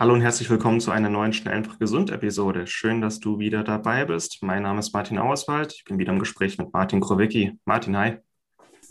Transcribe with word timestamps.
Hallo 0.00 0.14
und 0.14 0.20
herzlich 0.20 0.48
willkommen 0.48 0.78
zu 0.78 0.92
einer 0.92 1.08
neuen 1.08 1.32
Schnell 1.32 1.54
einfach 1.54 1.80
gesund 1.80 2.10
Episode. 2.10 2.68
Schön, 2.68 3.00
dass 3.00 3.18
du 3.18 3.40
wieder 3.40 3.64
dabei 3.64 4.04
bist. 4.04 4.44
Mein 4.44 4.62
Name 4.62 4.78
ist 4.78 4.92
Martin 4.92 5.18
Auerswald. 5.18 5.72
Ich 5.74 5.82
bin 5.82 5.98
wieder 5.98 6.12
im 6.12 6.20
Gespräch 6.20 6.56
mit 6.56 6.72
Martin 6.72 7.00
Krowicki. 7.00 7.58
Martin, 7.64 7.96
hi. 7.96 8.18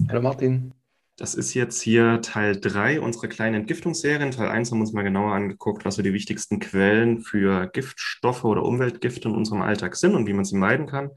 Hallo 0.10 0.22
Martin. 0.22 0.74
Das 1.16 1.34
ist 1.34 1.54
jetzt 1.54 1.82
hier 1.82 2.20
Teil 2.22 2.60
3 2.60 3.00
unserer 3.00 3.30
kleinen 3.30 3.56
Entgiftungsserie. 3.56 4.26
In 4.26 4.32
Teil 4.32 4.50
1 4.50 4.70
haben 4.70 4.80
wir 4.80 4.82
uns 4.82 4.92
mal 4.92 5.04
genauer 5.04 5.32
angeguckt, 5.32 5.86
was 5.86 5.96
so 5.96 6.02
die 6.02 6.12
wichtigsten 6.12 6.60
Quellen 6.60 7.22
für 7.22 7.68
Giftstoffe 7.68 8.44
oder 8.44 8.64
Umweltgifte 8.64 9.30
in 9.30 9.36
unserem 9.36 9.62
Alltag 9.62 9.96
sind 9.96 10.14
und 10.14 10.28
wie 10.28 10.34
man 10.34 10.44
sie 10.44 10.58
meiden 10.58 10.88
kann. 10.88 11.12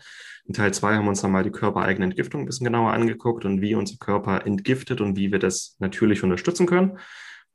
In 0.45 0.55
Teil 0.55 0.73
2 0.73 0.95
haben 0.95 1.07
wir 1.07 1.11
uns 1.11 1.23
dann 1.23 1.33
mal 1.33 1.43
die 1.43 1.51
körpereigene 1.51 2.05
Entgiftung 2.05 2.43
ein 2.43 2.47
bisschen 2.47 2.65
genauer 2.67 2.93
angeguckt 2.93 3.45
und 3.45 3.61
wie 3.61 3.75
unser 3.75 3.97
Körper 3.97 4.47
entgiftet 4.47 5.01
und 5.01 5.17
wie 5.17 5.33
wir 5.33 5.41
das 5.41 5.75
natürlich 5.81 6.23
unterstützen 6.23 6.67
können. 6.67 6.97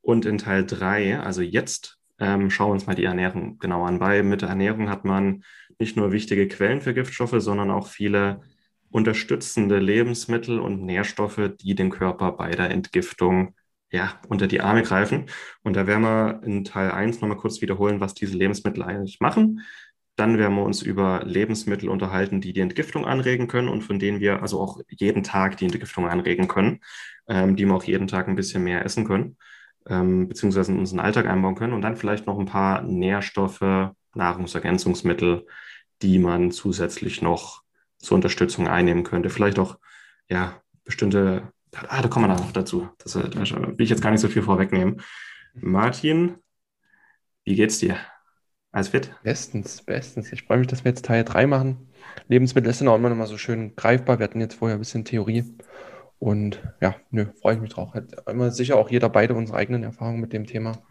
Und 0.01 0.25
in 0.25 0.37
Teil 0.37 0.65
3, 0.65 1.21
also 1.21 1.41
jetzt, 1.41 1.97
ähm, 2.19 2.49
schauen 2.49 2.69
wir 2.69 2.73
uns 2.73 2.87
mal 2.87 2.95
die 2.95 3.03
Ernährung 3.03 3.59
genauer 3.59 3.87
an. 3.87 3.99
Bei 3.99 4.23
mit 4.23 4.41
der 4.41 4.49
Ernährung 4.49 4.89
hat 4.89 5.05
man 5.05 5.43
nicht 5.79 5.97
nur 5.97 6.11
wichtige 6.11 6.47
Quellen 6.47 6.81
für 6.81 6.93
Giftstoffe, 6.93 7.35
sondern 7.37 7.71
auch 7.71 7.87
viele 7.87 8.41
unterstützende 8.89 9.79
Lebensmittel 9.79 10.59
und 10.59 10.83
Nährstoffe, 10.83 11.51
die 11.59 11.75
den 11.75 11.89
Körper 11.89 12.31
bei 12.31 12.51
der 12.51 12.69
Entgiftung 12.71 13.55
ja, 13.91 14.19
unter 14.29 14.47
die 14.47 14.61
Arme 14.61 14.83
greifen. 14.83 15.25
Und 15.63 15.75
da 15.75 15.87
werden 15.87 16.03
wir 16.03 16.41
in 16.43 16.63
Teil 16.63 16.91
1 16.91 17.21
nochmal 17.21 17.37
kurz 17.37 17.61
wiederholen, 17.61 17.99
was 17.99 18.13
diese 18.13 18.37
Lebensmittel 18.37 18.83
eigentlich 18.83 19.19
machen. 19.19 19.61
Dann 20.15 20.37
werden 20.37 20.55
wir 20.55 20.63
uns 20.63 20.81
über 20.81 21.23
Lebensmittel 21.25 21.89
unterhalten, 21.89 22.39
die 22.39 22.53
die 22.53 22.61
Entgiftung 22.61 23.05
anregen 23.05 23.47
können 23.47 23.67
und 23.67 23.81
von 23.81 23.99
denen 23.99 24.21
wir 24.21 24.41
also 24.41 24.61
auch 24.61 24.79
jeden 24.87 25.23
Tag 25.23 25.57
die 25.57 25.65
Entgiftung 25.65 26.07
anregen 26.07 26.47
können, 26.47 26.79
ähm, 27.27 27.57
die 27.57 27.65
wir 27.65 27.75
auch 27.75 27.83
jeden 27.83 28.07
Tag 28.07 28.29
ein 28.29 28.35
bisschen 28.35 28.63
mehr 28.63 28.85
essen 28.85 29.05
können 29.05 29.35
ähm, 29.87 30.27
beziehungsweise 30.27 30.71
in 30.71 30.79
unseren 30.79 30.99
Alltag 30.99 31.27
einbauen 31.27 31.55
können 31.55 31.73
und 31.73 31.81
dann 31.81 31.97
vielleicht 31.97 32.25
noch 32.25 32.39
ein 32.39 32.45
paar 32.45 32.81
Nährstoffe, 32.81 33.91
Nahrungsergänzungsmittel, 34.13 35.45
die 36.01 36.19
man 36.19 36.51
zusätzlich 36.51 37.21
noch 37.21 37.63
zur 37.97 38.15
Unterstützung 38.15 38.67
einnehmen 38.67 39.03
könnte. 39.03 39.29
Vielleicht 39.29 39.59
auch, 39.59 39.77
ja, 40.29 40.61
bestimmte, 40.83 41.51
ah, 41.87 42.01
da 42.01 42.07
kommen 42.07 42.29
wir 42.29 42.35
noch 42.35 42.51
dazu. 42.51 42.89
Das, 42.99 43.13
da 43.13 43.23
will 43.23 43.75
ich 43.77 43.89
jetzt 43.89 44.01
gar 44.01 44.11
nicht 44.11 44.21
so 44.21 44.27
viel 44.27 44.43
vorwegnehmen. 44.43 45.01
Martin, 45.53 46.35
wie 47.43 47.55
geht's 47.55 47.79
dir? 47.79 47.97
Alles 48.71 48.89
fit? 48.89 49.11
Bestens, 49.23 49.81
bestens. 49.83 50.33
Ich 50.33 50.43
freue 50.43 50.57
mich, 50.57 50.67
dass 50.67 50.83
wir 50.83 50.89
jetzt 50.89 51.05
Teil 51.05 51.23
3 51.23 51.47
machen. 51.47 51.87
Lebensmittel 52.27 52.73
sind 52.73 52.87
auch 52.87 52.95
immer 52.95 53.09
noch 53.09 53.15
mal 53.15 53.27
so 53.27 53.37
schön 53.37 53.75
greifbar. 53.75 54.19
Wir 54.19 54.25
hatten 54.25 54.41
jetzt 54.41 54.55
vorher 54.55 54.75
ein 54.75 54.79
bisschen 54.79 55.05
Theorie. 55.05 55.45
Und 56.19 56.61
ja, 56.81 56.95
nö, 57.11 57.27
freue 57.41 57.55
ich 57.55 57.61
mich 57.61 57.71
drauf. 57.71 57.93
Hat 57.93 58.27
immer 58.27 58.51
sicher 58.51 58.77
auch 58.77 58.89
jeder 58.89 59.09
beide 59.09 59.35
unsere 59.35 59.57
eigenen 59.57 59.83
Erfahrungen 59.83 60.21
mit 60.21 60.33
dem 60.33 60.45
Thema. 60.45 60.81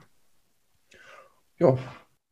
Ja. 1.59 1.79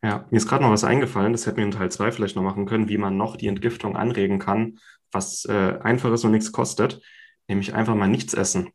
Ja, 0.04 0.26
mir 0.30 0.36
ist 0.36 0.48
gerade 0.48 0.64
noch 0.64 0.72
was 0.72 0.82
eingefallen, 0.82 1.32
das 1.32 1.46
hätten 1.46 1.58
wir 1.58 1.64
in 1.64 1.70
Teil 1.70 1.90
2 1.90 2.10
vielleicht 2.10 2.34
noch 2.34 2.42
machen 2.42 2.66
können, 2.66 2.88
wie 2.88 2.98
man 2.98 3.16
noch 3.16 3.36
die 3.36 3.46
Entgiftung 3.46 3.96
anregen 3.96 4.40
kann, 4.40 4.80
was 5.12 5.44
äh, 5.44 5.78
einfach 5.80 6.12
ist 6.12 6.24
und 6.24 6.32
nichts 6.32 6.50
kostet, 6.50 7.00
nämlich 7.46 7.74
einfach 7.74 7.94
mal 7.94 8.08
nichts 8.08 8.34
essen. 8.34 8.72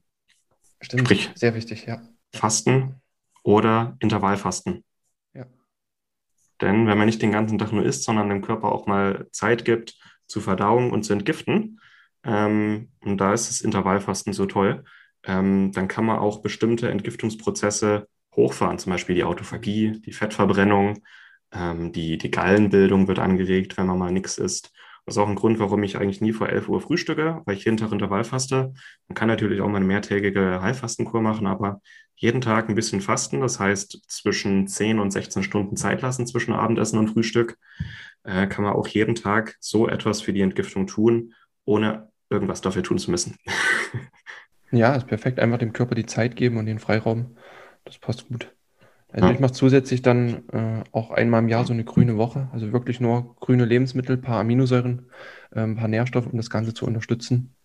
Stimmt, 0.79 1.03
Sprich, 1.03 1.31
sehr 1.35 1.53
wichtig, 1.53 1.85
ja. 1.85 2.01
Fasten 2.33 3.01
oder 3.43 3.97
Intervallfasten. 3.99 4.85
Ja. 5.33 5.47
Denn 6.61 6.87
wenn 6.87 6.97
man 6.97 7.07
nicht 7.07 7.21
den 7.21 7.33
ganzen 7.33 7.57
Tag 7.57 7.73
nur 7.73 7.83
isst, 7.83 8.03
sondern 8.03 8.29
dem 8.29 8.41
Körper 8.41 8.71
auch 8.71 8.87
mal 8.87 9.27
Zeit 9.31 9.65
gibt 9.65 9.99
zur 10.27 10.41
Verdauung 10.41 10.91
und 10.91 11.03
zu 11.03 11.11
entgiften, 11.11 11.81
ähm, 12.27 12.89
und 13.01 13.17
da 13.17 13.33
ist 13.33 13.49
das 13.49 13.61
Intervallfasten 13.61 14.33
so 14.33 14.45
toll, 14.45 14.83
ähm, 15.23 15.71
dann 15.71 15.87
kann 15.87 16.05
man 16.05 16.19
auch 16.19 16.41
bestimmte 16.41 16.89
Entgiftungsprozesse 16.89 18.07
hochfahren, 18.35 18.77
zum 18.79 18.91
Beispiel 18.91 19.15
die 19.15 19.23
Autophagie, 19.23 20.01
die 20.01 20.11
Fettverbrennung, 20.11 21.01
ähm, 21.53 21.93
die, 21.93 22.17
die 22.17 22.29
Gallenbildung 22.29 23.07
wird 23.07 23.19
angeregt, 23.19 23.77
wenn 23.77 23.87
man 23.87 23.97
mal 23.97 24.11
nichts 24.11 24.37
isst. 24.37 24.73
Das 25.05 25.15
ist 25.15 25.19
auch 25.19 25.29
ein 25.29 25.35
Grund, 25.35 25.57
warum 25.59 25.83
ich 25.83 25.97
eigentlich 25.97 26.19
nie 26.19 26.33
vor 26.33 26.49
11 26.49 26.67
Uhr 26.67 26.81
frühstücke, 26.81 27.41
weil 27.45 27.55
ich 27.55 27.63
jeden 27.63 27.77
Tag 27.77 27.93
Intervall 27.93 28.25
faste. 28.25 28.73
Man 29.07 29.15
kann 29.15 29.29
natürlich 29.29 29.61
auch 29.61 29.69
mal 29.69 29.77
eine 29.77 29.85
mehrtägige 29.85 30.61
Heilfastenkur 30.61 31.21
machen, 31.21 31.47
aber 31.47 31.81
jeden 32.17 32.41
Tag 32.41 32.67
ein 32.67 32.75
bisschen 32.75 32.99
fasten, 32.99 33.39
das 33.39 33.57
heißt 33.57 34.01
zwischen 34.09 34.67
10 34.67 34.99
und 34.99 35.11
16 35.11 35.43
Stunden 35.43 35.77
Zeit 35.77 36.01
lassen 36.01 36.27
zwischen 36.27 36.53
Abendessen 36.53 36.99
und 36.99 37.09
Frühstück, 37.09 37.57
äh, 38.23 38.47
kann 38.47 38.65
man 38.65 38.73
auch 38.73 38.87
jeden 38.87 39.15
Tag 39.15 39.55
so 39.61 39.87
etwas 39.87 40.21
für 40.21 40.33
die 40.33 40.41
Entgiftung 40.41 40.87
tun, 40.87 41.33
ohne 41.63 42.09
irgendwas 42.29 42.61
dafür 42.61 42.83
tun 42.83 42.97
zu 42.97 43.11
müssen. 43.11 43.37
ja, 44.71 44.95
ist 44.95 45.07
perfekt. 45.07 45.39
Einfach 45.39 45.57
dem 45.57 45.73
Körper 45.73 45.95
die 45.95 46.05
Zeit 46.05 46.35
geben 46.35 46.57
und 46.57 46.65
den 46.65 46.79
Freiraum. 46.79 47.37
Das 47.85 47.97
passt 47.97 48.27
gut. 48.27 48.53
Also 49.09 49.27
ja. 49.27 49.33
ich 49.33 49.39
mache 49.39 49.53
zusätzlich 49.53 50.01
dann 50.01 50.47
äh, 50.49 50.83
auch 50.91 51.11
einmal 51.11 51.41
im 51.41 51.47
Jahr 51.47 51.65
so 51.65 51.71
eine 51.71 51.85
grüne 51.85 52.17
Woche, 52.17 52.49
also 52.51 52.73
wirklich 52.73 52.99
nur 52.99 53.35
grüne 53.39 53.63
Lebensmittel, 53.63 54.17
paar 54.17 54.41
Aminosäuren, 54.41 55.05
äh, 55.51 55.61
ein 55.61 55.77
paar 55.77 55.87
Nährstoffe, 55.87 56.27
um 56.27 56.35
das 56.35 56.49
Ganze 56.49 56.73
zu 56.73 56.85
unterstützen. 56.85 57.55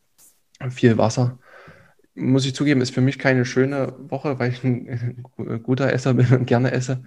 Viel 0.70 0.98
Wasser. 0.98 1.40
Muss 2.14 2.46
ich 2.46 2.54
zugeben, 2.54 2.80
ist 2.80 2.94
für 2.94 3.00
mich 3.00 3.18
keine 3.18 3.44
schöne 3.44 3.94
Woche, 3.98 4.38
weil 4.38 4.52
ich 4.52 4.62
ein 4.62 5.24
guter 5.62 5.92
Esser 5.92 6.14
bin 6.14 6.32
und 6.32 6.46
gerne 6.46 6.70
esse. 6.70 7.02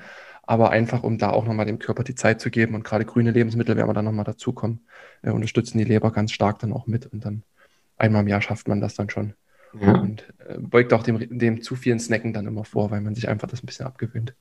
Aber 0.48 0.70
einfach, 0.70 1.04
um 1.04 1.18
da 1.18 1.32
auch 1.32 1.46
nochmal 1.46 1.66
dem 1.66 1.80
Körper 1.80 2.04
die 2.04 2.16
Zeit 2.16 2.40
zu 2.40 2.52
geben 2.52 2.76
und 2.76 2.84
gerade 2.84 3.06
grüne 3.06 3.32
Lebensmittel, 3.32 3.76
werden 3.76 3.90
wir 3.90 3.94
dann 3.94 4.06
nochmal 4.06 4.26
dazukommen, 4.26 4.86
äh, 5.24 5.32
unterstützen 5.32 5.78
die 5.78 5.84
Leber 5.84 6.12
ganz 6.12 6.32
stark 6.32 6.60
dann 6.60 6.74
auch 6.74 6.88
mit 6.88 7.08
und 7.08 7.26
dann 7.26 7.44
einmal 7.98 8.22
im 8.22 8.28
Jahr 8.28 8.42
schafft 8.42 8.68
man 8.68 8.82
das 8.82 8.96
dann 8.96 9.10
schon. 9.10 9.34
Ja. 9.80 10.00
Und 10.00 10.34
äh, 10.48 10.58
beugt 10.60 10.94
auch 10.94 11.04
dem, 11.04 11.38
dem 11.38 11.62
zu 11.62 11.76
vielen 11.76 12.00
Snacken 12.00 12.34
dann 12.34 12.48
immer 12.48 12.64
vor, 12.64 12.92
weil 12.92 13.02
man 13.02 13.16
sich 13.16 13.28
einfach 13.28 13.48
das 13.48 13.64
ein 13.64 13.66
bisschen 13.66 13.86
abgewöhnt. 13.86 14.36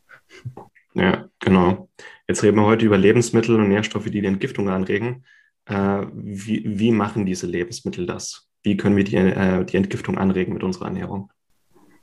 Ja, 0.94 1.28
genau. 1.40 1.88
Jetzt 2.28 2.44
reden 2.44 2.56
wir 2.56 2.64
heute 2.64 2.86
über 2.86 2.96
Lebensmittel 2.96 3.56
und 3.56 3.68
Nährstoffe, 3.68 4.04
die 4.04 4.20
die 4.20 4.26
Entgiftung 4.26 4.68
anregen. 4.68 5.24
Äh, 5.66 6.06
wie, 6.12 6.62
wie 6.78 6.92
machen 6.92 7.26
diese 7.26 7.46
Lebensmittel 7.46 8.06
das? 8.06 8.48
Wie 8.62 8.76
können 8.76 8.96
wir 8.96 9.04
die, 9.04 9.16
äh, 9.16 9.64
die 9.64 9.76
Entgiftung 9.76 10.18
anregen 10.18 10.54
mit 10.54 10.62
unserer 10.62 10.86
Ernährung? 10.86 11.32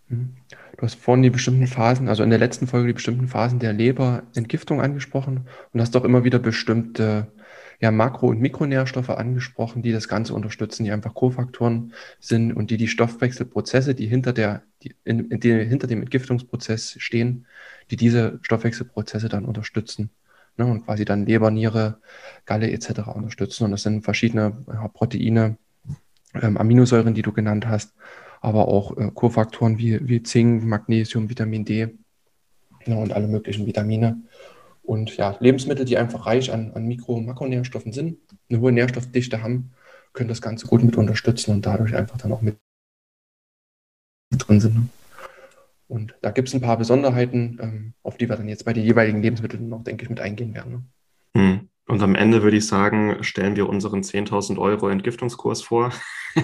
Mhm. 0.10 0.36
Du 0.82 0.88
hast 0.88 0.96
vorhin 0.96 1.22
die 1.22 1.30
bestimmten 1.30 1.68
Phasen, 1.68 2.10
also 2.10 2.24
in 2.24 2.32
der 2.32 2.40
letzten 2.40 2.66
Folge 2.66 2.88
die 2.88 2.94
bestimmten 2.94 3.28
Phasen 3.28 3.60
der 3.60 3.72
Leberentgiftung 3.72 4.82
angesprochen 4.82 5.42
und 5.72 5.80
hast 5.80 5.96
auch 5.96 6.04
immer 6.04 6.24
wieder 6.24 6.40
bestimmte 6.40 7.28
ja, 7.80 7.92
Makro- 7.92 8.30
und 8.30 8.40
Mikronährstoffe 8.40 9.12
angesprochen, 9.12 9.84
die 9.84 9.92
das 9.92 10.08
Ganze 10.08 10.34
unterstützen, 10.34 10.84
die 10.84 10.92
einfach 10.92 11.14
Kofaktoren 11.14 11.94
sind 12.20 12.52
und 12.52 12.72
die 12.72 12.78
die 12.78 12.88
Stoffwechselprozesse, 12.88 13.94
die 13.94 14.08
hinter, 14.08 14.34
der, 14.34 14.64
die, 14.82 14.96
in, 15.04 15.30
die 15.30 15.54
hinter 15.54 15.86
dem 15.86 16.02
Entgiftungsprozess 16.02 16.96
stehen, 16.98 17.46
die 17.92 17.96
diese 17.96 18.40
Stoffwechselprozesse 18.42 19.30
dann 19.30 19.46
unterstützen 19.46 20.10
ne, 20.58 20.66
und 20.66 20.84
quasi 20.86 21.06
dann 21.06 21.28
Leber, 21.28 21.52
Niere, 21.52 22.00
Galle 22.48 22.72
etc. 22.72 23.02
unterstützen. 23.14 23.66
Und 23.66 23.72
das 23.72 23.84
sind 23.84 24.02
verschiedene 24.02 24.66
ja, 24.68 24.88
Proteine, 24.88 25.58
ähm, 26.34 26.58
Aminosäuren, 26.58 27.14
die 27.14 27.22
du 27.22 27.34
genannt 27.34 27.68
hast, 27.68 27.94
aber 28.42 28.68
auch 28.68 28.98
äh, 28.98 29.10
Kofaktoren 29.14 29.78
wie, 29.78 30.08
wie 30.08 30.24
Zink, 30.24 30.64
Magnesium, 30.64 31.30
Vitamin 31.30 31.64
D 31.64 31.96
ja, 32.86 32.96
und 32.96 33.14
alle 33.14 33.28
möglichen 33.28 33.66
Vitamine. 33.66 34.22
Und 34.84 35.16
ja, 35.16 35.38
Lebensmittel, 35.40 35.86
die 35.86 35.98
einfach 35.98 36.26
reich 36.26 36.52
an, 36.52 36.72
an 36.74 36.88
Mikro- 36.88 37.16
und 37.16 37.28
Makronährstoffen 37.28 37.94
sind, 37.94 38.18
eine 38.50 38.60
hohe 38.60 38.72
Nährstoffdichte 38.72 39.42
haben, 39.44 39.72
können 40.14 40.28
das 40.28 40.42
Ganze 40.42 40.68
gut 40.68 40.84
mit 40.84 40.98
unterstützen 40.98 41.52
und 41.52 41.66
dadurch 41.66 41.96
einfach 41.96 42.18
dann 42.18 42.34
auch 42.34 42.42
mit 42.42 42.58
drin 44.32 44.60
sind. 44.60 44.76
Ne? 44.76 44.88
Und 45.88 46.16
da 46.22 46.32
gibt 46.32 46.48
es 46.48 46.54
ein 46.54 46.62
paar 46.62 46.78
Besonderheiten, 46.78 47.58
ähm, 47.62 47.94
auf 48.02 48.18
die 48.18 48.28
wir 48.28 48.36
dann 48.36 48.50
jetzt 48.50 48.66
bei 48.66 48.74
den 48.74 48.84
jeweiligen 48.84 49.22
Lebensmitteln 49.22 49.70
noch, 49.70 49.84
denke 49.84 50.04
ich, 50.04 50.10
mit 50.10 50.20
eingehen 50.20 50.54
werden. 50.54 50.72
Ne? 51.36 51.42
Hm. 51.42 51.70
Und 51.92 52.02
am 52.02 52.16
Ende 52.16 52.42
würde 52.42 52.56
ich 52.56 52.68
sagen, 52.68 53.22
stellen 53.22 53.58
wir 53.58 53.68
unseren 53.68 54.00
10.000 54.00 54.58
Euro 54.58 54.88
Entgiftungskurs 54.88 55.62
vor. 55.62 55.92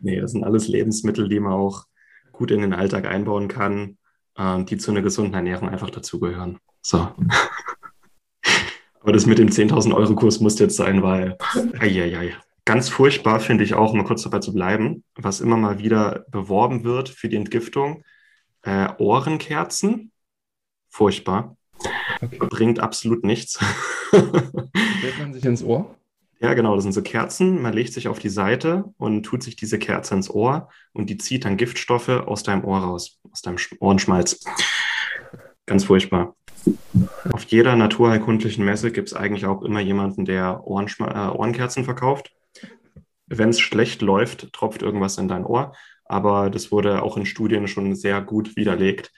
nee, 0.00 0.18
das 0.18 0.32
sind 0.32 0.44
alles 0.44 0.66
Lebensmittel, 0.66 1.28
die 1.28 1.38
man 1.38 1.52
auch 1.52 1.84
gut 2.32 2.50
in 2.50 2.62
den 2.62 2.72
Alltag 2.72 3.04
einbauen 3.04 3.48
kann, 3.48 3.98
äh, 4.38 4.64
die 4.64 4.78
zu 4.78 4.92
einer 4.92 5.02
gesunden 5.02 5.34
Ernährung 5.34 5.68
einfach 5.68 5.90
dazugehören. 5.90 6.58
So. 6.80 7.06
Aber 9.00 9.12
das 9.12 9.26
mit 9.26 9.36
dem 9.36 9.48
10.000 9.48 9.94
Euro 9.94 10.14
Kurs 10.14 10.40
muss 10.40 10.58
jetzt 10.58 10.76
sein, 10.76 11.02
weil, 11.02 11.36
eieiei. 11.78 12.34
Ganz 12.64 12.88
furchtbar 12.88 13.40
finde 13.40 13.64
ich 13.64 13.74
auch, 13.74 13.92
um 13.92 13.98
mal 13.98 14.06
kurz 14.06 14.22
dabei 14.22 14.38
zu 14.38 14.54
bleiben, 14.54 15.04
was 15.16 15.42
immer 15.42 15.58
mal 15.58 15.80
wieder 15.80 16.24
beworben 16.30 16.84
wird 16.84 17.10
für 17.10 17.28
die 17.28 17.36
Entgiftung, 17.36 18.04
äh, 18.62 18.88
Ohrenkerzen 18.96 20.12
furchtbar. 20.88 21.58
Okay. 22.22 22.38
Bringt 22.38 22.78
absolut 22.80 23.24
nichts. 23.24 23.58
Stellt 24.08 25.18
man 25.18 25.32
sich 25.32 25.44
ins 25.44 25.62
Ohr? 25.64 25.96
Ja, 26.40 26.54
genau, 26.54 26.74
das 26.74 26.84
sind 26.84 26.92
so 26.92 27.02
Kerzen. 27.02 27.62
Man 27.62 27.72
legt 27.72 27.92
sich 27.92 28.08
auf 28.08 28.18
die 28.18 28.28
Seite 28.28 28.84
und 28.96 29.22
tut 29.24 29.42
sich 29.42 29.56
diese 29.56 29.78
Kerze 29.78 30.14
ins 30.14 30.30
Ohr 30.30 30.68
und 30.92 31.10
die 31.10 31.16
zieht 31.16 31.44
dann 31.44 31.56
Giftstoffe 31.56 32.08
aus 32.08 32.42
deinem 32.42 32.64
Ohr 32.64 32.78
raus, 32.78 33.20
aus 33.30 33.42
deinem 33.42 33.58
Ohrenschmalz. 33.80 34.44
Ganz 35.66 35.84
furchtbar. 35.84 36.34
Auf 37.32 37.44
jeder 37.44 37.76
naturheilkundlichen 37.76 38.64
Messe 38.64 38.92
gibt 38.92 39.08
es 39.08 39.14
eigentlich 39.14 39.46
auch 39.46 39.62
immer 39.62 39.80
jemanden, 39.80 40.24
der 40.24 40.64
Ohrenschma 40.64 41.28
äh, 41.28 41.36
Ohrenkerzen 41.36 41.84
verkauft. 41.84 42.32
Wenn 43.26 43.48
es 43.48 43.60
schlecht 43.60 44.02
läuft, 44.02 44.52
tropft 44.52 44.82
irgendwas 44.82 45.18
in 45.18 45.28
dein 45.28 45.44
Ohr. 45.44 45.72
Aber 46.04 46.50
das 46.50 46.70
wurde 46.70 47.02
auch 47.02 47.16
in 47.16 47.26
Studien 47.26 47.68
schon 47.68 47.94
sehr 47.94 48.20
gut 48.20 48.56
widerlegt. 48.56 49.12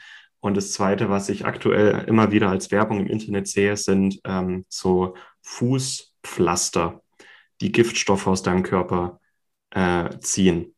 Und 0.44 0.58
das 0.58 0.73
Zweite, 0.73 1.08
was 1.08 1.31
ich 1.31 1.46
aktuell 1.46 2.05
immer 2.06 2.31
wieder 2.31 2.50
als 2.50 2.70
Werbung 2.70 3.00
im 3.00 3.06
Internet 3.06 3.49
sehe, 3.49 3.79
sind 3.79 4.20
ähm, 4.26 4.67
so 4.69 5.14
Fußpflaster 5.41 7.00
die 7.62 7.73
Giftstoffe 7.73 8.26
aus 8.26 8.43
deinem 8.43 8.62
Körper 8.62 9.20
äh, 9.70 10.11
ziehen. 10.19 10.75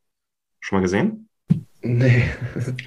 Schon 0.60 0.76
mal 0.78 0.82
gesehen? 0.82 1.28
Nee. 1.82 2.30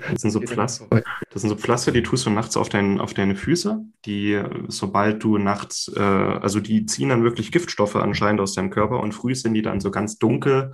Das 0.10 0.22
sind 0.22 0.32
so 0.32 0.40
Pflaster, 0.40 0.88
das 1.32 1.42
sind 1.42 1.50
so 1.50 1.58
Pflaster, 1.58 1.92
die 1.92 2.02
tust 2.02 2.26
du 2.26 2.30
nachts 2.30 2.56
auf, 2.56 2.70
dein, 2.70 3.02
auf 3.02 3.14
deine 3.14 3.36
Füße, 3.36 3.84
die, 4.06 4.42
sobald 4.70 5.22
du 5.22 5.38
nachts, 5.38 5.92
äh, 5.94 6.00
also 6.00 6.62
die 6.62 6.86
ziehen 6.86 7.10
dann 7.10 7.26
wirklich 7.26 7.52
Giftstoffe 7.52 7.98
anscheinend 7.98 8.40
aus 8.40 8.54
deinem 8.54 8.70
Körper 8.70 9.02
und 9.02 9.12
früh 9.12 9.36
sind 9.36 9.54
die 9.54 9.62
dann 9.62 9.82
so 9.82 9.92
ganz 9.92 10.18
dunkel 10.18 10.72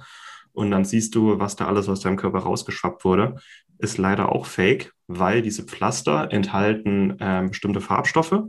und 0.56 0.72
dann 0.72 0.86
siehst 0.86 1.16
du, 1.16 1.38
was 1.40 1.56
da 1.56 1.68
alles 1.68 1.90
aus 1.90 2.00
deinem 2.00 2.16
Körper 2.16 2.40
rausgeschwappt 2.40 3.04
wurde. 3.04 3.36
Ist 3.78 3.98
leider 3.98 4.32
auch 4.32 4.46
fake, 4.46 4.94
weil 5.08 5.42
diese 5.42 5.64
Pflaster 5.64 6.32
enthalten 6.32 7.20
äh, 7.20 7.46
bestimmte 7.48 7.82
Farbstoffe 7.82 8.44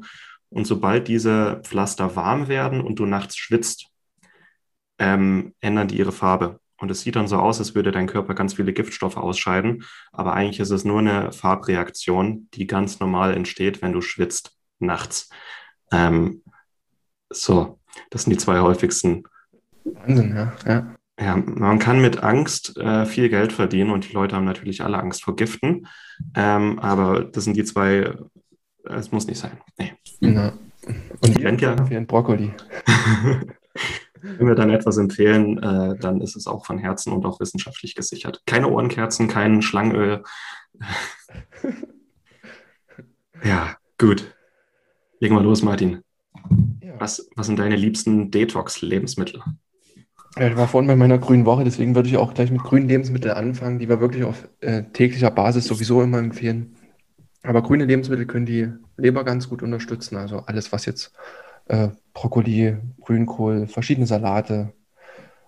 und 0.48 0.66
sobald 0.66 1.08
diese 1.08 1.60
Pflaster 1.64 2.16
warm 2.16 2.48
werden 2.48 2.80
und 2.80 2.98
du 2.98 3.06
nachts 3.06 3.36
schwitzt, 3.36 3.88
ähm, 4.98 5.54
ändern 5.60 5.88
die 5.88 5.98
ihre 5.98 6.12
Farbe. 6.12 6.60
Und 6.78 6.90
es 6.90 7.00
sieht 7.00 7.16
dann 7.16 7.28
so 7.28 7.38
aus, 7.38 7.58
als 7.58 7.74
würde 7.74 7.90
dein 7.90 8.06
Körper 8.06 8.34
ganz 8.34 8.54
viele 8.54 8.72
Giftstoffe 8.72 9.16
ausscheiden. 9.16 9.84
Aber 10.12 10.34
eigentlich 10.34 10.60
ist 10.60 10.70
es 10.70 10.84
nur 10.84 10.98
eine 10.98 11.32
Farbreaktion, 11.32 12.48
die 12.54 12.66
ganz 12.66 13.00
normal 13.00 13.34
entsteht, 13.34 13.82
wenn 13.82 13.92
du 13.92 14.02
schwitzt 14.02 14.56
nachts. 14.78 15.30
Ähm, 15.90 16.42
so, 17.30 17.80
das 18.10 18.22
sind 18.22 18.32
die 18.32 18.38
zwei 18.38 18.60
häufigsten. 18.60 19.24
Wahnsinn, 19.84 20.36
ja. 20.36 20.52
ja. 20.66 20.94
Ja, 21.18 21.36
man 21.36 21.78
kann 21.78 22.00
mit 22.00 22.22
Angst 22.22 22.76
äh, 22.76 23.06
viel 23.06 23.30
Geld 23.30 23.52
verdienen 23.52 23.90
und 23.90 24.08
die 24.08 24.12
Leute 24.12 24.36
haben 24.36 24.44
natürlich 24.44 24.82
alle 24.82 24.98
Angst 24.98 25.24
vor 25.24 25.34
Giften. 25.34 25.86
Ähm, 26.34 26.78
aber 26.78 27.24
das 27.24 27.44
sind 27.44 27.56
die 27.56 27.64
zwei, 27.64 28.14
es 28.84 29.12
muss 29.12 29.26
nicht 29.26 29.38
sein. 29.38 29.58
Nee. 29.78 29.94
Ja. 30.20 30.52
Und 31.20 31.38
die 31.38 31.42
ja, 31.42 31.90
wie 31.90 31.96
ein 31.96 32.06
Brokkoli. 32.06 32.52
Wenn 34.22 34.46
wir 34.46 34.54
dann 34.54 34.70
etwas 34.70 34.98
empfehlen, 34.98 35.62
äh, 35.62 35.96
dann 35.98 36.20
ist 36.20 36.36
es 36.36 36.46
auch 36.46 36.66
von 36.66 36.78
Herzen 36.78 37.12
und 37.12 37.24
auch 37.24 37.40
wissenschaftlich 37.40 37.94
gesichert. 37.94 38.42
Keine 38.46 38.68
Ohrenkerzen, 38.68 39.28
kein 39.28 39.62
Schlangenöl. 39.62 40.22
ja, 43.44 43.76
gut. 43.98 44.34
Legen 45.20 45.34
wir 45.34 45.42
los, 45.42 45.62
Martin. 45.62 46.02
Ja. 46.82 46.94
Was, 46.98 47.28
was 47.36 47.46
sind 47.46 47.58
deine 47.58 47.76
liebsten 47.76 48.30
Detox-Lebensmittel? 48.30 49.42
Ja, 50.38 50.48
ich 50.48 50.56
war 50.56 50.68
vorhin 50.68 50.86
bei 50.86 50.96
meiner 50.96 51.16
grünen 51.16 51.46
Woche, 51.46 51.64
deswegen 51.64 51.94
würde 51.94 52.10
ich 52.10 52.18
auch 52.18 52.34
gleich 52.34 52.50
mit 52.50 52.62
grünen 52.62 52.88
Lebensmitteln 52.88 53.34
anfangen, 53.34 53.78
die 53.78 53.88
wir 53.88 54.00
wirklich 54.00 54.24
auf 54.24 54.48
äh, 54.60 54.82
täglicher 54.82 55.30
Basis 55.30 55.64
sowieso 55.64 56.02
immer 56.02 56.18
empfehlen. 56.18 56.76
Aber 57.42 57.62
grüne 57.62 57.86
Lebensmittel 57.86 58.26
können 58.26 58.44
die 58.44 58.68
Leber 58.98 59.24
ganz 59.24 59.48
gut 59.48 59.62
unterstützen. 59.62 60.16
Also 60.16 60.40
alles, 60.40 60.72
was 60.72 60.84
jetzt 60.84 61.12
äh, 61.66 61.88
Brokkoli, 62.12 62.76
Grünkohl, 63.00 63.66
verschiedene 63.66 64.06
Salate, 64.06 64.74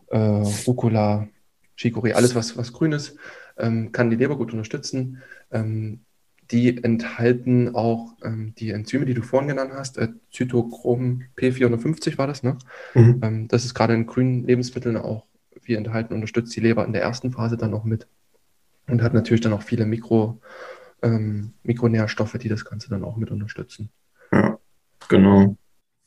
äh, 0.06 0.18
Rucola, 0.66 1.28
Chicorée, 1.76 2.14
alles 2.14 2.34
was, 2.34 2.56
was 2.56 2.72
grün 2.72 2.92
ist, 2.92 3.16
ähm, 3.58 3.92
kann 3.92 4.08
die 4.08 4.16
Leber 4.16 4.38
gut 4.38 4.52
unterstützen. 4.52 5.22
Ähm, 5.50 6.00
die 6.50 6.82
enthalten 6.82 7.74
auch 7.74 8.12
ähm, 8.22 8.54
die 8.58 8.70
Enzyme, 8.70 9.04
die 9.04 9.14
du 9.14 9.22
vorhin 9.22 9.48
genannt 9.48 9.72
hast, 9.74 9.98
äh, 9.98 10.08
Zytochrom 10.32 11.24
P450 11.36 12.18
war 12.18 12.26
das, 12.26 12.42
ne? 12.42 12.56
Mhm. 12.94 13.20
Ähm, 13.22 13.48
das 13.48 13.64
ist 13.64 13.74
gerade 13.74 13.94
in 13.94 14.06
grünen 14.06 14.44
Lebensmitteln 14.44 14.96
auch 14.96 15.26
wie 15.62 15.74
enthalten, 15.74 16.14
unterstützt 16.14 16.54
die 16.56 16.60
Leber 16.60 16.84
in 16.84 16.92
der 16.92 17.02
ersten 17.02 17.32
Phase 17.32 17.56
dann 17.56 17.74
auch 17.74 17.84
mit 17.84 18.06
und 18.86 19.02
hat 19.02 19.12
natürlich 19.12 19.42
dann 19.42 19.52
auch 19.52 19.62
viele 19.62 19.84
Mikro, 19.84 20.40
ähm, 21.02 21.52
Mikronährstoffe, 21.62 22.38
die 22.38 22.48
das 22.48 22.64
Ganze 22.64 22.88
dann 22.88 23.04
auch 23.04 23.16
mit 23.16 23.30
unterstützen. 23.30 23.90
Ja, 24.32 24.58
genau 25.08 25.56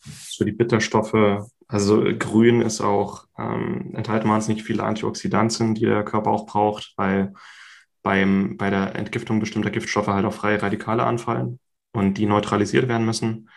so 0.04 0.46
die 0.46 0.52
Bitterstoffe. 0.52 1.46
Also 1.68 2.04
grün 2.18 2.62
ist 2.62 2.82
auch, 2.82 3.28
ähm, 3.38 3.94
enthalten 3.96 4.30
wahnsinnig 4.30 4.64
viele 4.64 4.84
Antioxidantien, 4.84 5.76
die 5.76 5.86
der 5.86 6.04
Körper 6.04 6.32
auch 6.32 6.46
braucht, 6.46 6.94
weil 6.98 7.34
beim, 8.04 8.58
bei 8.58 8.70
der 8.70 8.96
Entgiftung 8.96 9.40
bestimmter 9.40 9.72
Giftstoffe 9.72 10.08
halt 10.08 10.26
auch 10.26 10.34
freie 10.34 10.62
Radikale 10.62 11.04
anfallen 11.04 11.60
und 11.94 12.18
die 12.18 12.26
neutralisiert 12.26 12.88
werden 12.88 13.06
müssen. 13.06 13.50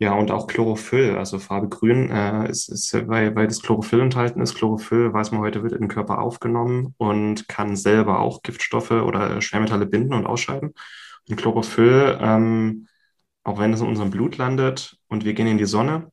Ja, 0.00 0.12
und 0.12 0.30
auch 0.30 0.46
Chlorophyll, 0.46 1.16
also 1.16 1.40
Farbe 1.40 1.68
grün, 1.68 2.10
äh, 2.10 2.48
ist, 2.48 2.68
ist, 2.68 2.92
weil, 3.08 3.34
weil 3.34 3.48
das 3.48 3.62
Chlorophyll 3.62 4.00
enthalten 4.00 4.40
ist. 4.40 4.54
Chlorophyll, 4.54 5.12
weiß 5.12 5.32
man 5.32 5.40
heute, 5.40 5.62
wird 5.64 5.72
in 5.72 5.80
den 5.80 5.88
Körper 5.88 6.20
aufgenommen 6.20 6.94
und 6.98 7.48
kann 7.48 7.74
selber 7.74 8.20
auch 8.20 8.42
Giftstoffe 8.42 8.92
oder 8.92 9.40
Schwermetalle 9.40 9.86
binden 9.86 10.14
und 10.14 10.26
ausscheiden. 10.26 10.72
Und 11.28 11.36
Chlorophyll 11.36 12.16
ähm, 12.20 12.86
auch 13.48 13.58
wenn 13.58 13.72
es 13.72 13.80
in 13.80 13.86
unserem 13.86 14.10
Blut 14.10 14.36
landet 14.36 14.98
und 15.08 15.24
wir 15.24 15.32
gehen 15.32 15.46
in 15.46 15.58
die 15.58 15.64
Sonne, 15.64 16.12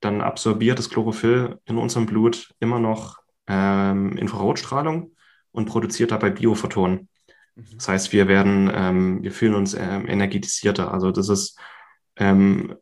dann 0.00 0.20
absorbiert 0.20 0.78
das 0.78 0.90
Chlorophyll 0.90 1.60
in 1.64 1.78
unserem 1.78 2.06
Blut 2.06 2.52
immer 2.58 2.80
noch 2.80 3.18
ähm, 3.46 4.16
Infrarotstrahlung 4.16 5.12
und 5.58 5.66
produziert 5.66 6.12
dabei 6.12 6.30
Biophotonen. 6.30 7.08
Mhm. 7.56 7.64
Das 7.74 7.88
heißt, 7.88 8.12
wir 8.12 8.28
werden, 8.28 8.70
ähm, 8.72 9.22
wir 9.22 9.32
fühlen 9.32 9.54
uns 9.54 9.74
ähm, 9.74 10.08
energetisierter. 10.08 10.92
Also 10.92 11.10
das 11.10 11.28
ist, 11.28 11.58
ähm, 12.16 12.76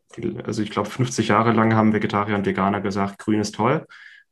also 0.45 0.61
ich 0.61 0.69
glaube, 0.69 0.89
50 0.89 1.27
Jahre 1.27 1.51
lang 1.51 1.73
haben 1.73 1.93
Vegetarier 1.93 2.35
und 2.35 2.45
Veganer 2.45 2.79
gesagt, 2.79 3.17
Grün 3.17 3.41
ist 3.41 3.55
toll, 3.55 3.85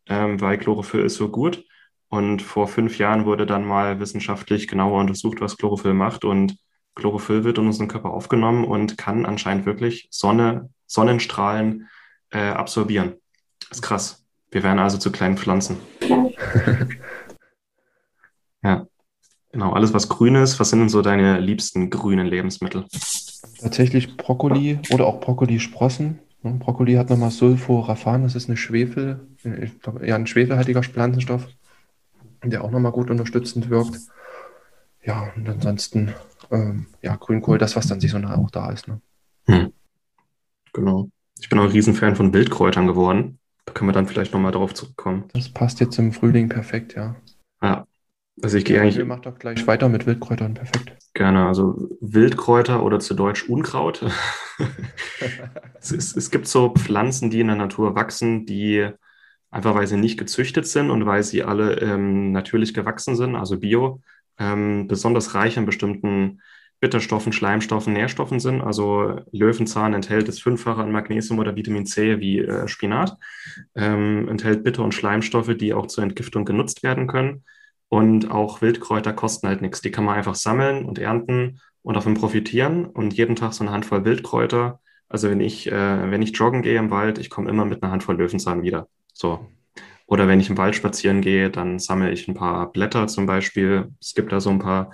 ähm, 0.05 0.39
weil 0.39 0.57
Chlorophyll 0.57 1.03
ist 1.03 1.15
so 1.15 1.29
gut. 1.29 1.65
Und 2.07 2.41
vor 2.43 2.67
fünf 2.67 2.99
Jahren 2.99 3.25
wurde 3.25 3.47
dann 3.47 3.65
mal 3.65 3.99
wissenschaftlich 3.99 4.67
genauer 4.67 5.01
untersucht, 5.01 5.41
was 5.41 5.57
Chlorophyll 5.57 5.95
macht. 5.95 6.23
Und 6.23 6.57
Chlorophyll 6.93 7.43
wird 7.43 7.57
in 7.57 7.65
unseren 7.65 7.87
Körper 7.87 8.11
aufgenommen 8.11 8.63
und 8.63 8.97
kann 8.97 9.25
anscheinend 9.25 9.65
wirklich 9.65 10.07
Sonne, 10.11 10.69
Sonnenstrahlen 10.85 11.89
äh, 12.29 12.49
absorbieren. 12.49 13.15
Das 13.59 13.79
ist 13.79 13.81
krass. 13.81 14.23
Wir 14.51 14.61
werden 14.61 14.79
also 14.79 14.99
zu 14.99 15.11
kleinen 15.11 15.35
Pflanzen. 15.35 15.77
ja, 18.65 18.87
genau. 19.51 19.73
Alles, 19.73 19.93
was 19.93 20.09
grün 20.09 20.35
ist, 20.35 20.59
was 20.59 20.71
sind 20.71 20.79
denn 20.79 20.89
so 20.89 21.01
deine 21.01 21.39
liebsten 21.39 21.89
grünen 21.89 22.25
Lebensmittel? 22.25 22.85
Tatsächlich 23.59 24.17
Brokkoli 24.17 24.79
oder 24.91 25.05
auch 25.05 25.19
Brokkolisprossen. 25.19 26.19
Brokkoli 26.41 26.93
hat 26.95 27.09
nochmal 27.09 27.31
Sulforaphan, 27.31 28.23
das 28.23 28.35
ist 28.35 28.49
eine 28.49 28.57
Schwefel, 28.57 29.27
ja, 30.03 30.15
ein 30.15 30.27
schwefelhaltiger 30.27 30.83
Pflanzenstoff, 30.83 31.47
der 32.43 32.63
auch 32.63 32.71
nochmal 32.71 32.91
gut 32.91 33.09
unterstützend 33.09 33.69
wirkt. 33.69 33.99
Ja, 35.03 35.31
und 35.35 35.47
ansonsten 35.47 36.13
ähm, 36.51 36.87
ja, 37.01 37.15
Grünkohl, 37.15 37.57
das, 37.57 37.75
was 37.75 37.87
dann 37.87 37.99
saisonal 37.99 38.37
auch 38.37 38.51
da 38.51 38.71
ist. 38.71 38.87
Ne? 38.87 39.01
Hm. 39.47 39.73
Genau. 40.73 41.09
Ich 41.39 41.49
bin 41.49 41.59
auch 41.59 41.63
ein 41.63 41.71
Riesenfan 41.71 42.15
von 42.15 42.33
Wildkräutern 42.33 42.87
geworden. 42.87 43.39
Da 43.65 43.73
können 43.73 43.89
wir 43.89 43.93
dann 43.93 44.07
vielleicht 44.07 44.33
nochmal 44.33 44.51
darauf 44.51 44.73
zurückkommen. 44.73 45.25
Das 45.33 45.49
passt 45.49 45.79
jetzt 45.79 45.97
im 45.99 46.11
Frühling 46.11 46.49
perfekt, 46.49 46.95
ja. 46.95 47.15
Ja. 47.61 47.87
Also 48.41 48.57
ich 48.57 48.65
gehe 48.65 48.81
eigentlich. 48.81 48.97
Ihr 48.97 49.05
macht 49.05 49.25
doch 49.25 49.39
gleich 49.39 49.65
weiter 49.65 49.87
mit 49.87 50.05
Wildkräutern, 50.05 50.55
perfekt. 50.55 50.97
Gerne. 51.13 51.47
Also 51.47 51.89
Wildkräuter 52.01 52.83
oder 52.83 52.99
zu 52.99 53.13
Deutsch 53.13 53.47
Unkraut. 53.47 54.05
es, 55.79 55.91
ist, 55.91 56.17
es 56.17 56.31
gibt 56.31 56.47
so 56.47 56.73
Pflanzen, 56.73 57.29
die 57.29 57.39
in 57.39 57.47
der 57.47 57.55
Natur 57.55 57.95
wachsen, 57.95 58.45
die 58.45 58.89
einfach 59.51 59.73
weil 59.73 59.87
sie 59.87 59.95
nicht 59.95 60.17
gezüchtet 60.17 60.67
sind 60.67 60.89
und 60.91 61.05
weil 61.05 61.23
sie 61.23 61.43
alle 61.43 61.79
ähm, 61.79 62.33
natürlich 62.33 62.73
gewachsen 62.73 63.15
sind, 63.15 63.35
also 63.35 63.57
bio, 63.57 64.01
ähm, 64.37 64.87
besonders 64.87 65.33
reich 65.33 65.57
an 65.57 65.65
bestimmten 65.65 66.41
Bitterstoffen, 66.81 67.31
Schleimstoffen, 67.31 67.93
Nährstoffen 67.93 68.41
sind. 68.41 68.61
Also 68.61 69.21
Löwenzahn 69.31 69.93
enthält 69.93 70.27
das 70.27 70.39
Fünffache 70.39 70.81
an 70.81 70.91
Magnesium 70.91 71.39
oder 71.39 71.55
Vitamin 71.55 71.85
C 71.85 72.19
wie 72.19 72.39
äh, 72.39 72.67
Spinat, 72.67 73.17
ähm, 73.75 74.27
enthält 74.27 74.65
Bitter- 74.65 74.83
und 74.83 74.93
Schleimstoffe, 74.93 75.55
die 75.55 75.73
auch 75.73 75.87
zur 75.87 76.03
Entgiftung 76.03 76.43
genutzt 76.43 76.83
werden 76.83 77.07
können. 77.07 77.45
Und 77.89 78.31
auch 78.31 78.61
Wildkräuter 78.61 79.13
kosten 79.13 79.47
halt 79.47 79.61
nichts. 79.61 79.81
Die 79.81 79.91
kann 79.91 80.05
man 80.05 80.15
einfach 80.15 80.35
sammeln 80.35 80.85
und 80.85 80.99
ernten 80.99 81.59
und 81.81 81.95
davon 81.95 82.15
profitieren. 82.15 82.85
Und 82.85 83.13
jeden 83.13 83.35
Tag 83.35 83.53
so 83.53 83.63
eine 83.63 83.71
Handvoll 83.71 84.05
Wildkräuter. 84.05 84.79
Also 85.07 85.29
wenn 85.29 85.39
ich, 85.39 85.71
äh, 85.71 86.11
wenn 86.11 86.21
ich 86.21 86.35
joggen 86.35 86.61
gehe 86.61 86.77
im 86.77 86.91
Wald, 86.91 87.19
ich 87.19 87.29
komme 87.29 87.49
immer 87.49 87.65
mit 87.65 87.83
einer 87.83 87.91
Handvoll 87.91 88.17
Löwenzahn 88.17 88.63
wieder. 88.63 88.87
So, 89.13 89.47
oder 90.07 90.27
wenn 90.27 90.39
ich 90.39 90.49
im 90.49 90.57
Wald 90.57 90.75
spazieren 90.75 91.21
gehe, 91.21 91.49
dann 91.49 91.79
sammle 91.79 92.11
ich 92.11 92.27
ein 92.27 92.35
paar 92.35 92.71
Blätter 92.71 93.07
zum 93.07 93.25
Beispiel. 93.25 93.91
Es 93.99 94.13
gibt 94.13 94.31
da 94.31 94.39
so 94.39 94.49
ein 94.51 94.59
paar 94.59 94.91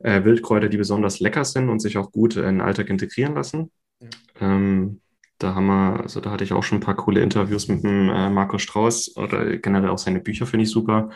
äh, 0.00 0.24
Wildkräuter, 0.24 0.68
die 0.68 0.76
besonders 0.76 1.20
lecker 1.20 1.44
sind 1.44 1.68
und 1.68 1.80
sich 1.80 1.98
auch 1.98 2.12
gut 2.12 2.36
in 2.36 2.42
den 2.42 2.60
Alltag 2.60 2.88
integrieren 2.88 3.34
lassen. 3.34 3.72
Ja. 4.00 4.08
Ähm, 4.40 5.00
da 5.38 5.54
haben 5.54 5.66
wir, 5.66 6.00
also 6.00 6.20
da 6.20 6.30
hatte 6.30 6.44
ich 6.44 6.52
auch 6.52 6.62
schon 6.62 6.78
ein 6.78 6.82
paar 6.82 6.96
coole 6.96 7.20
Interviews 7.20 7.68
mit 7.68 7.82
dem 7.82 8.08
äh, 8.08 8.30
Markus 8.30 8.62
Strauß 8.62 9.16
oder 9.16 9.56
generell 9.56 9.90
auch 9.90 9.98
seine 9.98 10.20
Bücher 10.20 10.46
finde 10.46 10.64
ich 10.64 10.70
super. 10.70 11.10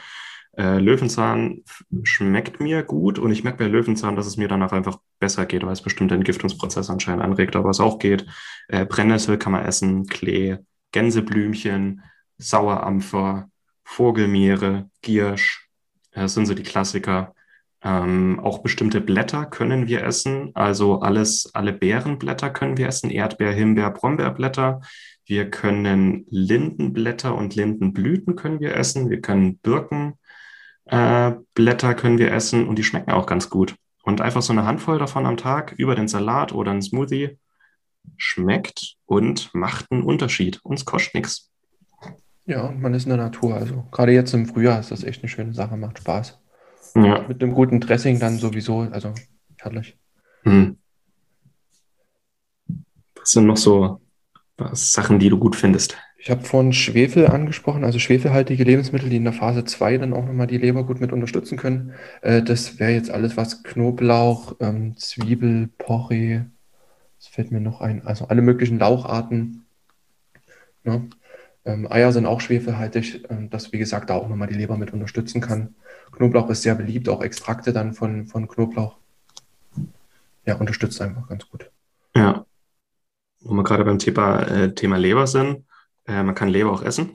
Äh, 0.57 0.79
Löwenzahn 0.79 1.63
schmeckt 2.03 2.61
mir 2.61 2.83
gut 2.83 3.19
und 3.19 3.31
ich 3.31 3.45
merke 3.45 3.59
bei 3.65 3.71
Löwenzahn, 3.71 4.17
dass 4.17 4.27
es 4.27 4.37
mir 4.37 4.49
danach 4.49 4.73
einfach 4.73 4.99
besser 5.21 5.47
geht, 5.47 5.63
weil 5.65 5.73
es 5.73 5.83
bestimmte 5.83 6.15
Entgiftungsprozesse 6.15 6.93
anscheinend 6.93 7.23
anregt, 7.23 7.55
aber 7.57 7.71
es 7.71 7.81
auch 7.81 7.99
geht. 7.99 8.27
Äh, 8.69 8.85
Brennnessel 8.85 9.39
kann 9.39 9.53
man 9.53 9.65
essen, 9.65 10.07
Klee, 10.07 10.59
Gänseblümchen, 10.93 12.03
Sauerampfer, 12.39 13.49
Vogelmeere, 13.85 14.91
Giersch, 15.03 15.69
äh, 16.13 16.23
das 16.23 16.35
sind 16.35 16.47
so 16.47 16.55
die 16.55 16.65
Klassiker. 16.65 17.35
Ähm, 17.83 18.41
auch 18.41 18.59
bestimmte 18.59 19.01
Blätter 19.01 19.47
können 19.47 19.89
wir 19.89 20.05
essen, 20.05 20.51
also 20.55 21.01
alles, 21.01 21.51
alle 21.55 21.73
Beerenblätter 21.73 22.51
können 22.51 22.77
wir 22.77 22.89
essen, 22.89 23.09
Erdbeer, 23.11 23.53
Himbeer, 23.53 23.91
Brombeerblätter. 23.91 24.83
Wir 25.25 25.49
können 25.49 26.27
Lindenblätter 26.29 27.35
und 27.35 27.55
Lindenblüten 27.55 28.35
können 28.37 28.61
wir 28.61 28.75
essen. 28.77 29.09
Wir 29.09 29.21
können 29.21 29.59
Birkenblätter 29.59 30.19
äh, 30.91 31.33
können 31.95 32.19
wir 32.19 32.33
essen 32.33 32.67
und 32.67 32.77
die 32.77 32.85
schmecken 32.85 33.13
auch 33.13 33.27
ganz 33.27 33.49
gut. 33.51 33.77
Und 34.03 34.21
einfach 34.21 34.43
so 34.43 34.53
eine 34.53 34.65
Handvoll 34.65 34.99
davon 34.99 35.27
am 35.27 35.37
Tag 35.37 35.73
über 35.77 35.95
den 35.95 36.09
Salat 36.09 36.53
oder 36.53 36.71
einen 36.71 36.83
Smoothie 36.83 37.39
schmeckt 38.17 38.97
und 39.07 39.55
macht 39.55 39.87
einen 39.91 40.03
Unterschied. 40.03 40.61
Uns 40.65 40.85
kostet 40.85 41.15
nichts. 41.15 41.51
Ja, 42.47 42.63
und 42.63 42.81
man 42.81 42.95
ist 42.95 43.05
in 43.05 43.11
der 43.11 43.19
Natur. 43.19 43.55
Also 43.55 43.87
gerade 43.93 44.13
jetzt 44.13 44.35
im 44.35 44.47
Frühjahr 44.47 44.81
ist 44.81 44.91
das 44.91 45.05
echt 45.05 45.23
eine 45.23 45.29
schöne 45.29 45.55
Sache, 45.55 45.77
macht 45.77 45.99
Spaß. 45.99 46.41
Ja. 46.97 47.27
Mit 47.29 47.43
einem 47.43 47.55
guten 47.55 47.81
Dressing 47.81 48.19
dann 48.19 48.39
sowieso, 48.39 48.81
also 48.81 49.15
herrlich. 49.59 49.97
Hm. 50.43 50.79
Was 53.15 53.31
sind 53.31 53.47
noch 53.47 53.59
so 53.59 54.01
Sachen, 54.73 55.19
die 55.19 55.29
du 55.29 55.39
gut 55.39 55.55
findest? 55.55 55.97
Ich 56.23 56.31
habe 56.31 56.45
vorhin 56.45 56.75
Schwefel 56.75 57.29
angesprochen, 57.29 57.83
also 57.83 57.99
schwefelhaltige 57.99 58.63
Lebensmittel, 58.63 59.09
die 59.09 59.17
in 59.17 59.25
der 59.25 59.33
Phase 59.33 59.65
2 59.65 59.97
dann 59.97 60.13
auch 60.13 60.27
nochmal 60.27 60.47
die 60.47 60.59
Leber 60.59 60.85
gut 60.85 61.01
mit 61.01 61.13
unterstützen 61.13 61.57
können. 61.57 61.95
Äh, 62.21 62.43
das 62.43 62.79
wäre 62.79 62.91
jetzt 62.91 63.11
alles, 63.11 63.39
was 63.39 63.63
Knoblauch, 63.63 64.57
ähm, 64.61 64.99
Zwiebel, 64.99 65.71
Porree, 65.79 66.43
das 67.19 67.29
fällt 67.29 67.51
mir 67.51 67.61
noch 67.61 67.81
ein, 67.81 68.07
also 68.07 68.29
alle 68.29 68.43
möglichen 68.43 68.79
Laucharten. 68.79 69.65
Ja. 70.85 71.01
Ähm, 71.65 71.91
Eier 71.91 72.13
sind 72.13 72.27
auch 72.27 72.43
schwefelhaltig, 72.43 73.25
äh, 73.31 73.49
das 73.49 73.73
wie 73.73 73.79
gesagt 73.79 74.11
da 74.11 74.15
auch 74.15 74.29
nochmal 74.29 74.49
die 74.49 74.59
Leber 74.59 74.77
mit 74.77 74.93
unterstützen 74.93 75.41
kann. 75.41 75.75
Knoblauch 76.13 76.51
ist 76.51 76.61
sehr 76.61 76.75
beliebt, 76.75 77.09
auch 77.09 77.23
Extrakte 77.23 77.73
dann 77.73 77.95
von, 77.95 78.27
von 78.27 78.47
Knoblauch. 78.47 78.99
Ja, 80.45 80.57
unterstützt 80.57 81.01
einfach 81.01 81.27
ganz 81.29 81.49
gut. 81.49 81.71
Ja. 82.15 82.45
Wo 83.41 83.55
wir 83.55 83.65
gerade 83.65 83.87
beim 83.87 83.99
Thema, 83.99 84.43
äh, 84.43 84.75
Thema 84.75 84.99
Leber 84.99 85.27
sind, 85.27 85.65
äh, 86.07 86.23
man 86.23 86.35
kann 86.35 86.49
Leber 86.49 86.73
auch 86.73 86.83
essen. 86.83 87.11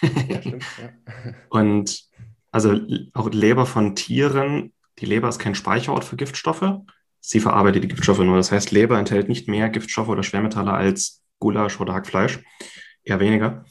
ja, 0.02 0.40
stimmt, 0.40 0.64
ja. 0.80 1.32
Und 1.48 2.04
also 2.50 2.78
auch 3.12 3.30
Leber 3.30 3.66
von 3.66 3.94
Tieren, 3.94 4.72
die 4.98 5.06
Leber 5.06 5.28
ist 5.28 5.38
kein 5.38 5.54
Speicherort 5.54 6.04
für 6.04 6.16
Giftstoffe. 6.16 6.80
Sie 7.20 7.40
verarbeitet 7.40 7.84
die 7.84 7.88
Giftstoffe 7.88 8.20
nur. 8.20 8.36
Das 8.36 8.52
heißt, 8.52 8.70
Leber 8.70 8.98
enthält 8.98 9.28
nicht 9.28 9.48
mehr 9.48 9.68
Giftstoffe 9.68 10.08
oder 10.08 10.22
Schwermetalle 10.22 10.72
als 10.72 11.22
Gulasch 11.38 11.80
oder 11.80 11.92
Hackfleisch. 11.92 12.40
Eher 13.02 13.20
weniger. 13.20 13.64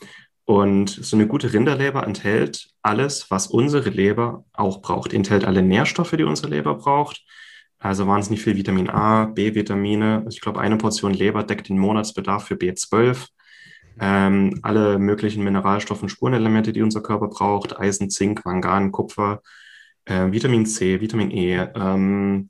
Und 0.46 0.90
so 0.90 1.16
eine 1.16 1.26
gute 1.26 1.52
Rinderleber 1.52 2.06
enthält 2.06 2.70
alles, 2.84 3.32
was 3.32 3.48
unsere 3.48 3.90
Leber 3.90 4.46
auch 4.54 4.82
braucht. 4.82 5.12
Die 5.12 5.16
enthält 5.16 5.46
alle 5.46 5.64
Nährstoffe, 5.64 6.12
die 6.12 6.24
unsere 6.24 6.50
Leber 6.50 6.76
braucht. 6.76 7.24
Also 7.80 8.08
wahnsinnig 8.08 8.44
viel 8.44 8.56
Vitamin 8.56 8.90
A, 8.90 9.26
B-Vitamine. 9.26 10.26
Ich 10.30 10.42
glaube, 10.42 10.60
eine 10.60 10.78
Portion 10.78 11.14
Leber 11.14 11.44
deckt 11.44 11.70
den 11.70 11.80
Monatsbedarf 11.80 12.46
für 12.46 12.56
B12. 12.56 13.28
Ähm, 14.00 14.60
alle 14.62 15.00
möglichen 15.00 15.44
Mineralstoffe 15.44 16.02
und 16.02 16.10
Spurenelemente, 16.10 16.74
die 16.74 16.82
unser 16.82 17.02
Körper 17.02 17.28
braucht. 17.28 17.78
Eisen, 17.80 18.10
Zink, 18.10 18.46
Mangan, 18.46 18.92
Kupfer, 18.92 19.42
äh, 20.06 20.32
Vitamin 20.32 20.66
C, 20.66 21.02
Vitamin 21.02 21.32
E. 21.32 21.56
Ähm, 21.76 22.50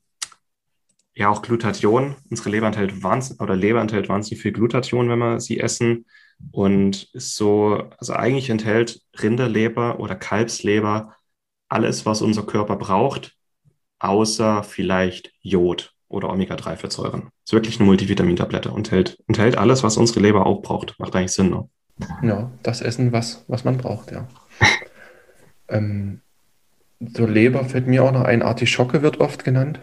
ja, 1.16 1.30
auch 1.30 1.42
Glutathion. 1.42 2.16
Unsere 2.30 2.50
Leber 2.50 2.68
enthält 2.68 3.04
wahnsinnig, 3.04 3.42
oder 3.42 3.56
Leber 3.56 3.82
enthält 3.82 4.10
wahnsinnig 4.10 4.42
viel 4.42 4.52
Glutathion, 4.52 5.10
wenn 5.10 5.20
wir 5.20 5.40
sie 5.40 5.60
essen. 5.60 6.06
Und 6.52 7.10
ist 7.14 7.36
so, 7.36 7.90
also 7.98 8.14
eigentlich 8.14 8.50
enthält 8.50 9.02
Rinderleber 9.22 10.00
oder 10.00 10.16
Kalbsleber 10.16 11.16
alles, 11.70 12.06
was 12.06 12.22
unser 12.22 12.44
Körper 12.46 12.75
braucht, 12.75 13.36
außer 14.00 14.64
vielleicht 14.64 15.32
Jod 15.42 15.95
oder 16.15 16.29
Omega-3-Fettsäuren. 16.29 17.29
Ist 17.43 17.53
wirklich 17.53 17.79
eine 17.79 17.86
Multivitamintablette 17.88 18.69
und 18.69 18.77
enthält, 18.77 19.17
enthält 19.27 19.57
alles, 19.57 19.84
was 19.84 19.98
unsere 19.98 20.22
Leber 20.22 20.45
auch 20.45 20.62
braucht. 20.62 21.00
Macht 21.00 21.15
eigentlich 21.15 21.31
Sinn, 21.31 21.50
ne? 21.50 21.69
Ja, 22.22 22.51
das 22.63 22.81
Essen, 22.81 23.12
was, 23.12 23.45
was 23.48 23.63
man 23.63 23.77
braucht, 23.77 24.12
ja. 24.12 24.27
ähm, 25.69 26.22
zur 27.13 27.29
Leber 27.29 27.63
fällt 27.65 27.88
mir 27.88 28.03
auch 28.03 28.12
noch 28.12 28.24
ein, 28.24 28.41
Artischocke 28.41 29.01
wird 29.01 29.19
oft 29.19 29.43
genannt. 29.43 29.79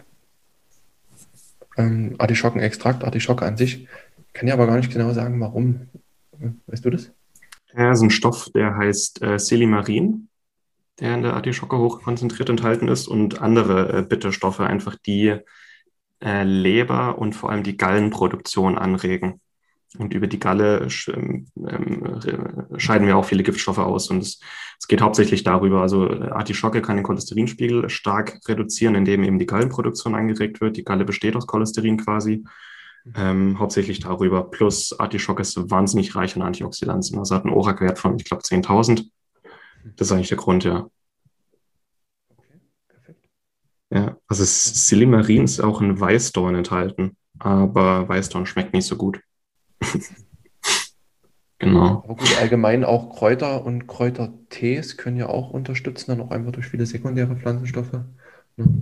Ähm, 1.77 2.15
Artischockenextrakt, 2.17 3.03
Artischocke 3.03 3.45
an 3.45 3.57
sich. 3.57 3.87
Kann 4.33 4.47
ja 4.47 4.53
aber 4.53 4.67
gar 4.67 4.77
nicht 4.77 4.91
genau 4.91 5.11
sagen, 5.13 5.39
warum. 5.39 5.89
Weißt 6.67 6.83
du 6.85 6.89
das? 6.89 7.11
Ja, 7.75 7.91
ist 7.91 8.01
ein 8.01 8.09
Stoff, 8.09 8.49
der 8.53 8.75
heißt 8.77 9.23
äh, 9.23 9.39
Silimarin, 9.39 10.27
der 10.99 11.15
in 11.15 11.23
der 11.23 11.33
Artischocke 11.33 11.77
hochkonzentriert 11.77 12.49
enthalten 12.49 12.87
ist 12.87 13.07
und 13.07 13.41
andere 13.41 13.99
äh, 13.99 14.01
Bitterstoffe 14.03 14.59
einfach 14.59 14.95
die 14.95 15.37
äh, 16.23 16.43
Leber 16.43 17.17
und 17.17 17.33
vor 17.33 17.49
allem 17.49 17.63
die 17.63 17.77
Gallenproduktion 17.77 18.77
anregen. 18.77 19.41
Und 19.97 20.13
über 20.13 20.25
die 20.25 20.39
Galle 20.39 20.87
ähm, 21.07 21.45
äh, 21.65 22.79
scheiden 22.79 23.05
wir 23.05 23.17
auch 23.17 23.25
viele 23.25 23.43
Giftstoffe 23.43 23.77
aus. 23.77 24.09
Und 24.09 24.23
es, 24.23 24.39
es 24.79 24.87
geht 24.87 25.01
hauptsächlich 25.01 25.43
darüber. 25.43 25.81
Also 25.81 26.09
äh, 26.09 26.29
Artischocke 26.29 26.81
kann 26.81 26.95
den 26.95 27.03
Cholesterinspiegel 27.03 27.89
stark 27.89 28.39
reduzieren, 28.47 28.95
indem 28.95 29.23
eben 29.23 29.37
die 29.37 29.45
Gallenproduktion 29.45 30.15
angeregt 30.15 30.61
wird. 30.61 30.77
Die 30.77 30.83
Galle 30.83 31.05
besteht 31.05 31.35
aus 31.35 31.45
Cholesterin 31.45 31.97
quasi. 31.97 32.43
Ähm, 33.15 33.59
hauptsächlich 33.59 33.99
darüber. 33.99 34.49
Plus 34.49 34.97
Artischocke 34.97 35.41
ist 35.41 35.69
wahnsinnig 35.69 36.15
reich 36.15 36.35
an 36.35 36.41
Antioxidantien. 36.41 37.19
Also 37.19 37.35
hat 37.35 37.43
einen 37.43 37.53
ORAC-Wert 37.53 37.99
von, 37.99 38.15
ich 38.17 38.25
glaube, 38.25 38.43
10.000. 38.43 39.09
Das 39.97 40.07
ist 40.07 40.11
eigentlich 40.11 40.29
der 40.29 40.37
Grund, 40.37 40.63
ja. 40.63 40.87
Okay, 42.29 42.61
perfekt. 42.87 43.29
Ja, 43.91 44.17
also 44.39 44.45
Silimarin 44.45 45.43
ist 45.43 45.59
auch 45.59 45.79
in 45.81 45.99
Weißdorn 45.99 46.55
enthalten, 46.55 47.17
aber 47.37 48.09
Weißdorn 48.09 48.47
schmeckt 48.47 48.73
nicht 48.73 48.87
so 48.87 48.95
gut. 48.95 49.19
genau. 51.59 52.03
Aber 52.03 52.15
gut, 52.15 52.35
allgemein 52.39 52.83
auch 52.83 53.15
Kräuter 53.15 53.63
und 53.63 53.85
Kräutertees 53.85 54.97
können 54.97 55.17
ja 55.17 55.27
auch 55.27 55.51
unterstützen, 55.51 56.11
dann 56.11 56.21
auch 56.21 56.31
einfach 56.31 56.51
durch 56.51 56.65
viele 56.65 56.87
sekundäre 56.87 57.35
Pflanzenstoffe. 57.35 57.99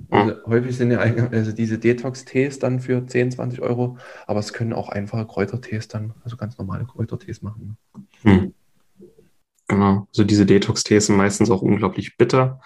Also 0.10 0.36
häufig 0.46 0.76
sind 0.76 0.92
ja 0.92 1.00
also 1.00 1.52
diese 1.52 1.80
Detox-Tees 1.80 2.60
dann 2.60 2.80
für 2.80 3.06
10, 3.06 3.32
20 3.32 3.62
Euro, 3.62 3.98
aber 4.28 4.40
es 4.40 4.54
können 4.54 4.74
auch 4.74 4.88
einfache 4.90 5.26
Kräutertees 5.26 5.90
dann, 5.90 6.14
also 6.24 6.38
ganz 6.38 6.58
normale 6.58 6.86
Kräutertees 6.86 7.42
machen. 7.42 7.78
Hm. 8.24 8.54
Genau, 9.68 10.08
also 10.08 10.24
diese 10.24 10.46
Detox-Tees 10.46 11.08
sind 11.08 11.18
meistens 11.18 11.50
auch 11.50 11.62
unglaublich 11.62 12.18
bitter. 12.18 12.62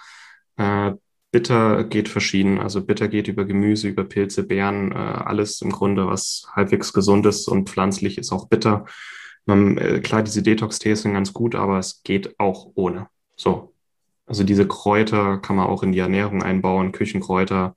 Äh, 0.56 0.92
bitter 1.36 1.84
geht 1.84 2.08
verschieden, 2.08 2.58
also 2.58 2.82
bitter 2.82 3.08
geht 3.08 3.28
über 3.28 3.44
Gemüse, 3.44 3.88
über 3.88 4.04
Pilze, 4.04 4.42
Beeren, 4.42 4.92
äh, 4.92 4.94
alles 4.94 5.60
im 5.60 5.70
Grunde, 5.70 6.06
was 6.06 6.46
halbwegs 6.50 6.94
gesund 6.94 7.26
ist 7.26 7.46
und 7.46 7.68
pflanzlich 7.68 8.16
ist 8.16 8.32
auch 8.32 8.48
bitter. 8.48 8.86
Man, 9.44 9.76
äh, 9.76 10.00
klar, 10.00 10.22
diese 10.22 10.42
Detox-Tees 10.42 11.02
sind 11.02 11.12
ganz 11.12 11.34
gut, 11.34 11.54
aber 11.54 11.78
es 11.78 12.02
geht 12.04 12.40
auch 12.40 12.70
ohne. 12.74 13.08
So, 13.36 13.74
also 14.24 14.44
diese 14.44 14.66
Kräuter 14.66 15.36
kann 15.36 15.56
man 15.56 15.66
auch 15.66 15.82
in 15.82 15.92
die 15.92 15.98
Ernährung 15.98 16.42
einbauen, 16.42 16.92
Küchenkräuter, 16.92 17.76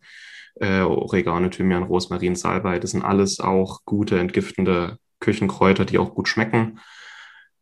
äh, 0.56 0.80
Oregano, 0.80 1.50
Thymian, 1.50 1.84
Rosmarin, 1.84 2.38
Salbei. 2.38 2.80
Das 2.80 2.92
sind 2.92 3.04
alles 3.04 3.42
auch 3.42 3.82
gute, 3.84 4.20
entgiftende 4.20 5.00
Küchenkräuter, 5.20 5.84
die 5.84 5.98
auch 5.98 6.16
gut 6.16 6.30
schmecken. 6.30 6.80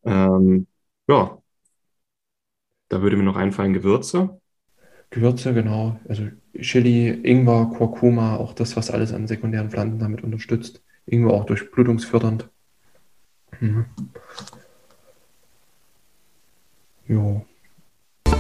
Ähm, 0.05 0.67
ja, 1.07 1.39
da 2.89 3.01
würde 3.01 3.17
mir 3.17 3.23
noch 3.23 3.35
einfallen 3.35 3.73
Gewürze. 3.73 4.39
Gewürze, 5.09 5.53
genau. 5.53 5.99
Also 6.07 6.27
Chili, 6.59 7.09
Ingwer, 7.09 7.71
Kurkuma, 7.77 8.37
auch 8.37 8.53
das, 8.53 8.75
was 8.75 8.91
alles 8.91 9.13
an 9.13 9.27
sekundären 9.27 9.69
Pflanzen 9.69 9.99
damit 9.99 10.23
unterstützt. 10.23 10.81
Ingwer 11.05 11.33
auch 11.33 11.45
durchblutungsfördernd. 11.45 12.49
Mhm. 13.59 13.85
Jo. 17.07 17.45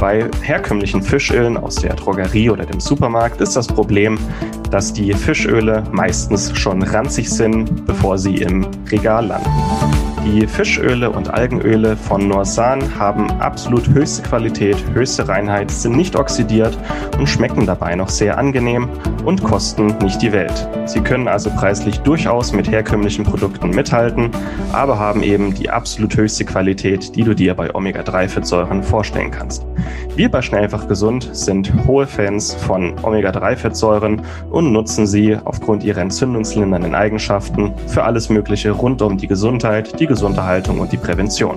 Bei 0.00 0.30
herkömmlichen 0.40 1.02
Fischölen 1.02 1.58
aus 1.58 1.74
der 1.74 1.94
Drogerie 1.94 2.48
oder 2.48 2.64
dem 2.64 2.80
Supermarkt 2.80 3.42
ist 3.42 3.54
das 3.54 3.66
Problem, 3.66 4.18
dass 4.70 4.94
die 4.94 5.12
Fischöle 5.12 5.84
meistens 5.92 6.56
schon 6.56 6.82
ranzig 6.82 7.28
sind, 7.28 7.84
bevor 7.84 8.16
sie 8.16 8.36
im 8.36 8.66
Regal 8.90 9.26
landen. 9.26 9.50
Die 10.24 10.46
Fischöle 10.46 11.10
und 11.10 11.28
Algenöle 11.28 11.96
von 11.96 12.28
Norsan 12.28 12.98
haben 12.98 13.30
absolut 13.40 13.88
höchste 13.88 14.22
Qualität, 14.22 14.76
höchste 14.94 15.28
Reinheit, 15.28 15.70
sind 15.70 15.96
nicht 15.96 16.16
oxidiert 16.16 16.78
und 17.18 17.26
schmecken 17.26 17.66
dabei 17.66 17.94
noch 17.94 18.08
sehr 18.08 18.38
angenehm 18.38 18.88
und 19.24 19.42
kosten 19.42 19.96
nicht 20.02 20.22
die 20.22 20.32
Welt. 20.32 20.68
Sie 20.84 21.00
können 21.00 21.26
also 21.26 21.50
preislich 21.50 21.98
durchaus 22.00 22.52
mit 22.52 22.70
herkömmlichen 22.70 23.24
Produkten 23.24 23.70
mithalten, 23.70 24.30
aber 24.72 24.98
haben 24.98 25.22
eben 25.22 25.54
die 25.54 25.70
absolut 25.70 26.16
höchste 26.16 26.44
Qualität, 26.44 27.16
die 27.16 27.24
du 27.24 27.34
dir 27.34 27.54
bei 27.54 27.74
Omega-3-Fettsäuren 27.74 28.82
vorstellen 28.82 29.30
kannst. 29.30 29.66
Wir 30.16 30.30
bei 30.30 30.42
Schnellfach 30.42 30.88
Gesund 30.88 31.28
sind 31.32 31.72
hohe 31.86 32.06
Fans 32.06 32.54
von 32.54 32.94
Omega-3-Fettsäuren 33.02 34.22
und 34.50 34.72
nutzen 34.72 35.06
sie 35.06 35.36
aufgrund 35.44 35.84
ihrer 35.84 36.00
entzündungslindernden 36.00 36.94
Eigenschaften 36.94 37.72
für 37.86 38.02
alles 38.02 38.28
Mögliche 38.28 38.72
rund 38.72 39.02
um 39.02 39.16
die 39.16 39.26
Gesundheit, 39.28 39.98
die 39.98 40.06
Gesunderhaltung 40.06 40.80
und 40.80 40.92
die 40.92 40.98
Prävention. 40.98 41.56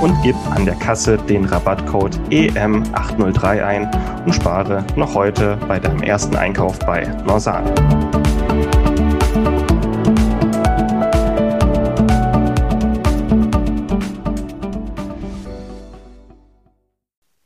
und 0.00 0.16
gib 0.22 0.36
an 0.54 0.64
der 0.64 0.76
Kasse 0.76 1.16
den 1.16 1.44
Rabattcode 1.44 2.16
EM803 2.30 3.64
ein 3.64 4.24
und 4.24 4.32
spare 4.32 4.86
noch 4.94 5.14
heute 5.14 5.56
bei 5.66 5.80
deinem 5.80 6.00
ersten 6.02 6.36
Einkauf 6.36 6.78
bei 6.78 7.06
Norsan. 7.26 7.64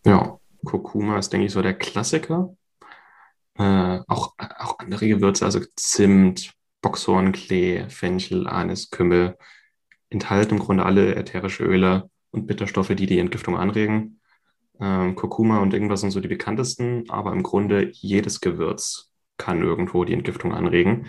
Ja, 0.04 0.38
Kurkuma 0.66 1.18
ist, 1.18 1.32
denke 1.32 1.46
ich, 1.46 1.52
so 1.52 1.62
der 1.62 1.74
Klassiker. 1.74 2.54
Äh, 3.56 4.00
auch, 4.06 4.34
auch 4.58 4.78
andere 4.78 5.08
Gewürze, 5.08 5.46
also 5.46 5.60
Zimt, 5.76 6.52
Boxhornklee, 6.82 7.88
Fenchel, 7.88 8.46
Anis, 8.46 8.90
Kümmel, 8.90 9.38
enthalten 10.12 10.54
im 10.54 10.60
Grunde 10.60 10.84
alle 10.84 11.16
ätherische 11.16 11.64
Öle 11.64 12.10
und 12.30 12.46
Bitterstoffe, 12.46 12.94
die 12.94 13.06
die 13.06 13.18
Entgiftung 13.18 13.56
anregen. 13.56 14.20
Ähm, 14.80 15.14
Kurkuma 15.14 15.60
und 15.60 15.74
irgendwas 15.74 16.00
sind 16.00 16.10
so 16.10 16.20
die 16.20 16.28
bekanntesten, 16.28 17.04
aber 17.08 17.32
im 17.32 17.42
Grunde 17.42 17.90
jedes 17.92 18.40
Gewürz 18.40 19.10
kann 19.36 19.62
irgendwo 19.62 20.04
die 20.04 20.12
Entgiftung 20.12 20.54
anregen. 20.54 21.06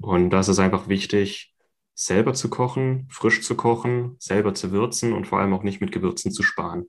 Und 0.00 0.30
das 0.30 0.48
ist 0.48 0.58
einfach 0.58 0.88
wichtig, 0.88 1.54
selber 1.94 2.32
zu 2.34 2.48
kochen, 2.48 3.06
frisch 3.10 3.42
zu 3.42 3.56
kochen, 3.56 4.16
selber 4.18 4.54
zu 4.54 4.72
würzen 4.72 5.12
und 5.12 5.26
vor 5.26 5.38
allem 5.38 5.52
auch 5.52 5.62
nicht 5.62 5.80
mit 5.80 5.92
Gewürzen 5.92 6.32
zu 6.32 6.42
sparen. 6.42 6.86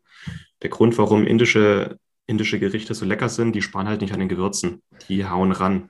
Der 0.62 0.70
Grund, 0.70 0.98
warum 0.98 1.26
indische, 1.26 1.98
indische 2.28 2.60
Gerichte 2.60 2.94
so 2.94 3.06
lecker 3.06 3.28
sind, 3.28 3.54
die 3.54 3.62
sparen 3.62 3.88
halt 3.88 4.02
nicht 4.02 4.14
an 4.14 4.20
den 4.20 4.30
Gewürzen. 4.30 4.82
Die 5.10 5.26
hauen 5.26 5.52
ran. 5.52 5.90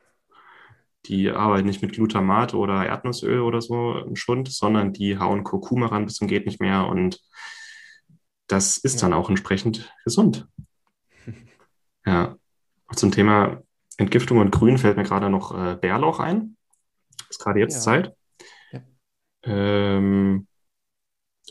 Die 1.05 1.31
arbeiten 1.31 1.67
nicht 1.67 1.81
mit 1.81 1.93
Glutamat 1.93 2.53
oder 2.53 2.85
Erdnussöl 2.85 3.41
oder 3.41 3.61
so 3.61 3.97
im 3.97 4.15
Schwund, 4.15 4.51
sondern 4.51 4.93
die 4.93 5.17
hauen 5.17 5.43
Kurkuma 5.43 5.87
ran 5.87 6.05
bis 6.05 6.15
zum 6.15 6.27
geht 6.27 6.45
nicht 6.45 6.61
mehr 6.61 6.87
und 6.87 7.19
das 8.47 8.77
ist 8.77 9.01
dann 9.01 9.13
auch 9.13 9.29
entsprechend 9.29 9.93
gesund. 10.03 10.47
Ja. 12.03 12.35
Zum 12.95 13.11
Thema 13.11 13.61
Entgiftung 13.97 14.39
und 14.39 14.49
Grün 14.49 14.79
fällt 14.79 14.97
mir 14.97 15.03
gerade 15.03 15.29
noch 15.29 15.55
äh, 15.55 15.77
Bärlauch 15.79 16.19
ein. 16.19 16.57
Ist 17.29 17.39
gerade 17.39 17.59
jetzt 17.59 17.75
ja. 17.75 17.81
Zeit. 17.81 18.15
Ja. 18.71 18.81
Ähm, 19.43 20.47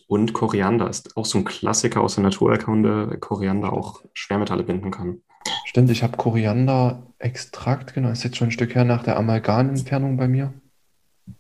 und 0.09 0.33
Koriander 0.33 0.91
ist 0.91 1.17
auch 1.17 1.25
so 1.25 1.39
ein 1.39 1.45
Klassiker 1.45 2.01
aus 2.01 2.17
der 2.17 2.25
Naturerkunde. 2.25 3.17
Koriander 3.21 3.73
auch 3.73 4.05
Schwermetalle 4.13 4.65
binden 4.65 4.91
kann. 4.91 5.23
Stimmt, 5.65 5.91
ich 5.91 6.03
habe 6.03 6.17
Koriander-Extrakt, 6.17 7.95
genau, 7.95 8.11
ist 8.11 8.25
jetzt 8.25 8.37
schon 8.37 8.49
ein 8.49 8.53
Stück 8.53 8.75
her 8.75 8.85
nach 8.85 9.03
der 9.03 9.17
Amalgamentfernung 9.17 10.17
bei 10.17 10.29
mir. 10.29 10.53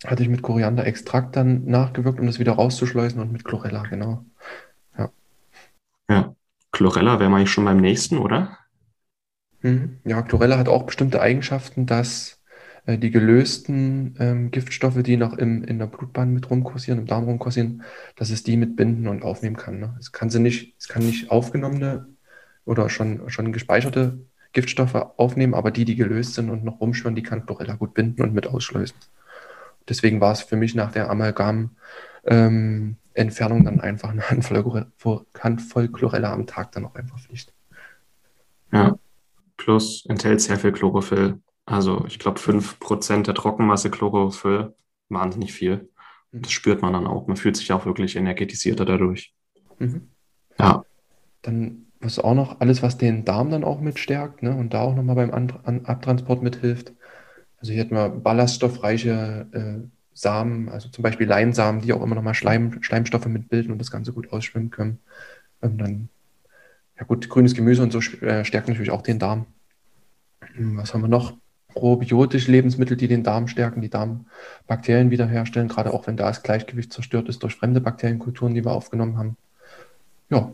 Hatte 0.07 0.23
ich 0.23 0.29
mit 0.29 0.43
Koriander-Extrakt 0.43 1.37
dann 1.37 1.65
nachgewirkt, 1.65 2.21
um 2.21 2.27
das 2.27 2.39
wieder 2.39 2.53
rauszuschleusen 2.53 3.21
und 3.21 3.33
mit 3.33 3.45
Chlorella, 3.45 3.83
genau. 3.83 4.25
Ja. 4.97 5.11
Ja, 6.09 6.35
Chlorella 6.73 7.19
wäre 7.19 7.31
mal 7.31 7.47
schon 7.47 7.65
beim 7.65 7.79
nächsten, 7.79 8.19
oder? 8.19 8.57
Mhm. 9.63 9.99
Ja, 10.05 10.23
Chlorella 10.23 10.59
hat 10.59 10.69
auch 10.69 10.85
bestimmte 10.85 11.21
Eigenschaften, 11.21 11.87
dass 11.87 12.41
äh, 12.87 12.99
die 12.99 13.11
gelösten 13.11 14.15
ähm, 14.19 14.51
Giftstoffe, 14.51 15.03
die 15.03 15.17
noch 15.17 15.35
im, 15.35 15.65
in 15.65 15.79
der 15.79 15.87
Blutbahn 15.87 16.33
mit 16.33 16.49
rumkursieren, 16.51 17.01
im 17.01 17.07
Darm 17.07 17.25
rumkursieren, 17.25 17.83
dass 18.17 18.31
es 18.31 18.43
die 18.43 18.57
mit 18.57 18.77
binden 18.77 19.09
und 19.09 19.23
aufnehmen 19.23 19.57
kann. 19.57 19.81
Ne? 19.81 19.97
Es 19.99 20.13
kann 20.13 20.31
sie 20.31 20.41
nicht, 20.41 20.75
es 20.79 20.89
kann 20.89 21.05
nicht 21.05 21.31
aufgenommene 21.31 22.07
oder 22.71 22.89
schon, 22.89 23.29
schon 23.29 23.53
gespeicherte 23.53 24.19
Giftstoffe 24.53 24.95
aufnehmen, 24.95 25.55
aber 25.55 25.73
die, 25.73 25.85
die 25.85 25.97
gelöst 25.97 26.35
sind 26.35 26.51
und 26.51 26.63
noch 26.65 26.81
rumschwirren, 26.81 27.17
die 27.17 27.25
kann 27.25 27.45
Chlorella 27.45 27.75
gut 27.75 27.95
binden 27.95 28.23
und 28.23 28.33
mit 28.33 28.47
ausschleusen. 28.47 28.97
Deswegen 29.89 30.21
war 30.21 30.31
es 30.33 30.43
für 30.43 30.55
mich 30.57 30.77
nach 30.77 30.93
der 30.93 31.11
Amalgam-Entfernung 31.11 33.59
ähm, 33.59 33.65
dann 33.65 33.81
einfach 33.81 34.11
eine 34.11 34.31
Handvoll, 34.31 34.87
Handvoll 35.39 35.89
Chlorella 35.89 36.33
am 36.33 36.47
Tag 36.47 36.71
dann 36.73 36.87
auch 36.87 36.95
einfach 36.95 37.19
Pflicht. 37.19 37.53
Ja, 38.73 38.97
plus 39.57 40.07
enthält 40.09 40.41
sehr 40.41 40.59
viel 40.59 40.71
Chlorophyll. 40.71 41.41
Also 41.67 42.05
ich 42.07 42.21
glaube 42.21 42.39
5% 42.39 43.25
der 43.25 43.35
Trockenmasse 43.35 43.91
Chlorophyll, 43.91 44.75
wahnsinnig 45.09 45.53
viel. 45.53 45.89
Mhm. 46.31 46.43
Das 46.43 46.53
spürt 46.53 46.83
man 46.83 46.93
dann 46.93 47.09
auch. 47.09 47.27
Man 47.27 47.37
fühlt 47.37 47.57
sich 47.57 47.73
auch 47.73 47.85
wirklich 47.85 48.15
energetisierter 48.15 48.85
dadurch. 48.85 49.35
Mhm. 49.79 50.11
Ja. 50.57 50.85
Dann 51.43 51.90
was 52.01 52.19
auch 52.19 52.35
noch, 52.35 52.61
alles, 52.61 52.83
was 52.83 52.97
den 52.97 53.25
Darm 53.25 53.51
dann 53.51 53.65
auch 53.65 53.81
mit 53.81 53.99
stärkt 53.99 54.43
ne, 54.43 54.55
und 54.55 54.75
da 54.75 54.81
auch 54.81 54.95
nochmal 54.95 55.17
beim 55.17 55.33
An 55.33 55.53
An 55.65 55.85
Abtransport 55.85 56.43
mithilft. 56.43 56.93
Also 57.59 57.73
hier 57.73 57.83
hat 57.83 57.91
man 57.91 58.23
ballaststoffreiche 58.23 59.47
äh, 59.53 59.89
Samen, 60.15 60.69
also 60.71 60.89
zum 60.89 61.03
Beispiel 61.03 61.27
Leinsamen, 61.27 61.83
die 61.83 61.93
auch 61.93 62.03
immer 62.03 62.15
nochmal 62.15 62.35
Schleim, 62.35 62.83
Schleimstoffe 62.83 63.27
mitbilden 63.27 63.71
und 63.71 63.79
das 63.79 63.91
Ganze 63.91 64.13
gut 64.13 64.33
ausschwimmen 64.33 64.71
können. 64.71 64.99
Und 65.61 65.79
dann, 65.79 66.09
ja 66.99 67.05
gut, 67.05 67.29
grünes 67.29 67.55
Gemüse 67.55 67.83
und 67.83 67.93
so 67.93 68.01
äh, 68.25 68.45
stärkt 68.45 68.69
natürlich 68.69 68.91
auch 68.91 69.03
den 69.03 69.19
Darm. 69.19 69.47
Hm, 70.55 70.79
was 70.79 70.95
haben 70.95 71.03
wir 71.03 71.09
noch? 71.09 71.35
Probiotische 71.69 72.51
Lebensmittel, 72.51 72.97
die 72.97 73.07
den 73.09 73.23
Darm 73.23 73.47
stärken, 73.47 73.81
die 73.81 73.91
Darmbakterien 73.91 75.11
wiederherstellen, 75.11 75.69
gerade 75.69 75.93
auch 75.95 76.07
wenn 76.07 76.17
da 76.17 76.27
das 76.27 76.43
Gleichgewicht 76.43 76.93
zerstört 76.93 77.29
ist 77.29 77.43
durch 77.43 77.55
fremde 77.55 77.81
Bakterienkulturen, 77.81 78.55
die 78.55 78.65
wir 78.65 78.73
aufgenommen 78.73 79.17
haben. 79.19 79.37
Ja, 80.31 80.53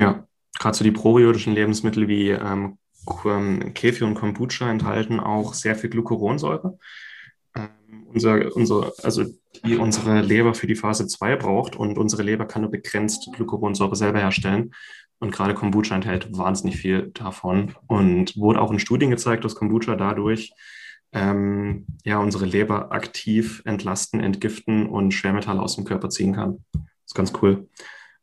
ja, 0.00 0.26
gerade 0.58 0.76
so 0.76 0.84
die 0.84 0.90
probiotischen 0.90 1.52
Lebensmittel 1.54 2.08
wie 2.08 2.30
ähm, 2.30 2.78
Kefir 3.74 4.06
und 4.06 4.14
Kombucha 4.14 4.70
enthalten 4.70 5.20
auch 5.20 5.54
sehr 5.54 5.76
viel 5.76 5.90
Glucuronsäure. 5.90 6.78
Ähm, 7.54 8.06
unser, 8.06 8.54
unser, 8.56 8.92
also 9.02 9.24
die 9.64 9.76
unsere 9.76 10.20
Leber 10.20 10.54
für 10.54 10.66
die 10.66 10.74
Phase 10.74 11.06
2 11.06 11.36
braucht 11.36 11.76
und 11.76 11.98
unsere 11.98 12.22
Leber 12.22 12.46
kann 12.46 12.62
nur 12.62 12.70
begrenzt 12.70 13.30
Glucuronsäure 13.34 13.96
selber 13.96 14.20
herstellen. 14.20 14.72
Und 15.18 15.32
gerade 15.32 15.54
Kombucha 15.54 15.94
enthält 15.94 16.36
wahnsinnig 16.36 16.76
viel 16.76 17.10
davon 17.12 17.74
und 17.86 18.36
wurde 18.36 18.60
auch 18.60 18.72
in 18.72 18.78
Studien 18.78 19.10
gezeigt, 19.10 19.44
dass 19.44 19.54
Kombucha 19.54 19.96
dadurch 19.96 20.52
ähm, 21.12 21.86
ja 22.04 22.18
unsere 22.18 22.46
Leber 22.46 22.92
aktiv 22.92 23.60
entlasten, 23.66 24.20
entgiften 24.20 24.86
und 24.86 25.12
Schwermetalle 25.12 25.60
aus 25.60 25.76
dem 25.76 25.84
Körper 25.84 26.08
ziehen 26.08 26.34
kann. 26.34 26.64
Das 26.72 26.82
ist 27.08 27.14
ganz 27.14 27.32
cool. 27.42 27.68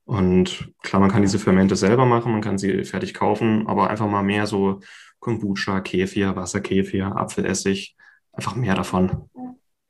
Und 0.08 0.72
klar, 0.84 1.02
man 1.02 1.12
kann 1.12 1.22
diese 1.22 1.38
Fermente 1.38 1.76
selber 1.76 2.06
machen, 2.06 2.32
man 2.32 2.40
kann 2.40 2.58
sie 2.58 2.86
fertig 2.86 3.14
kaufen, 3.14 3.68
aber 3.68 3.90
einfach 3.90 4.08
mal 4.08 4.24
mehr 4.24 4.48
so 4.48 4.80
Kombucha, 5.20 5.82
Kefir, 5.82 6.34
Wasserkefir, 6.34 7.14
Apfelessig, 7.18 7.98
einfach 8.32 8.56
mehr 8.56 8.74
davon. 8.74 9.30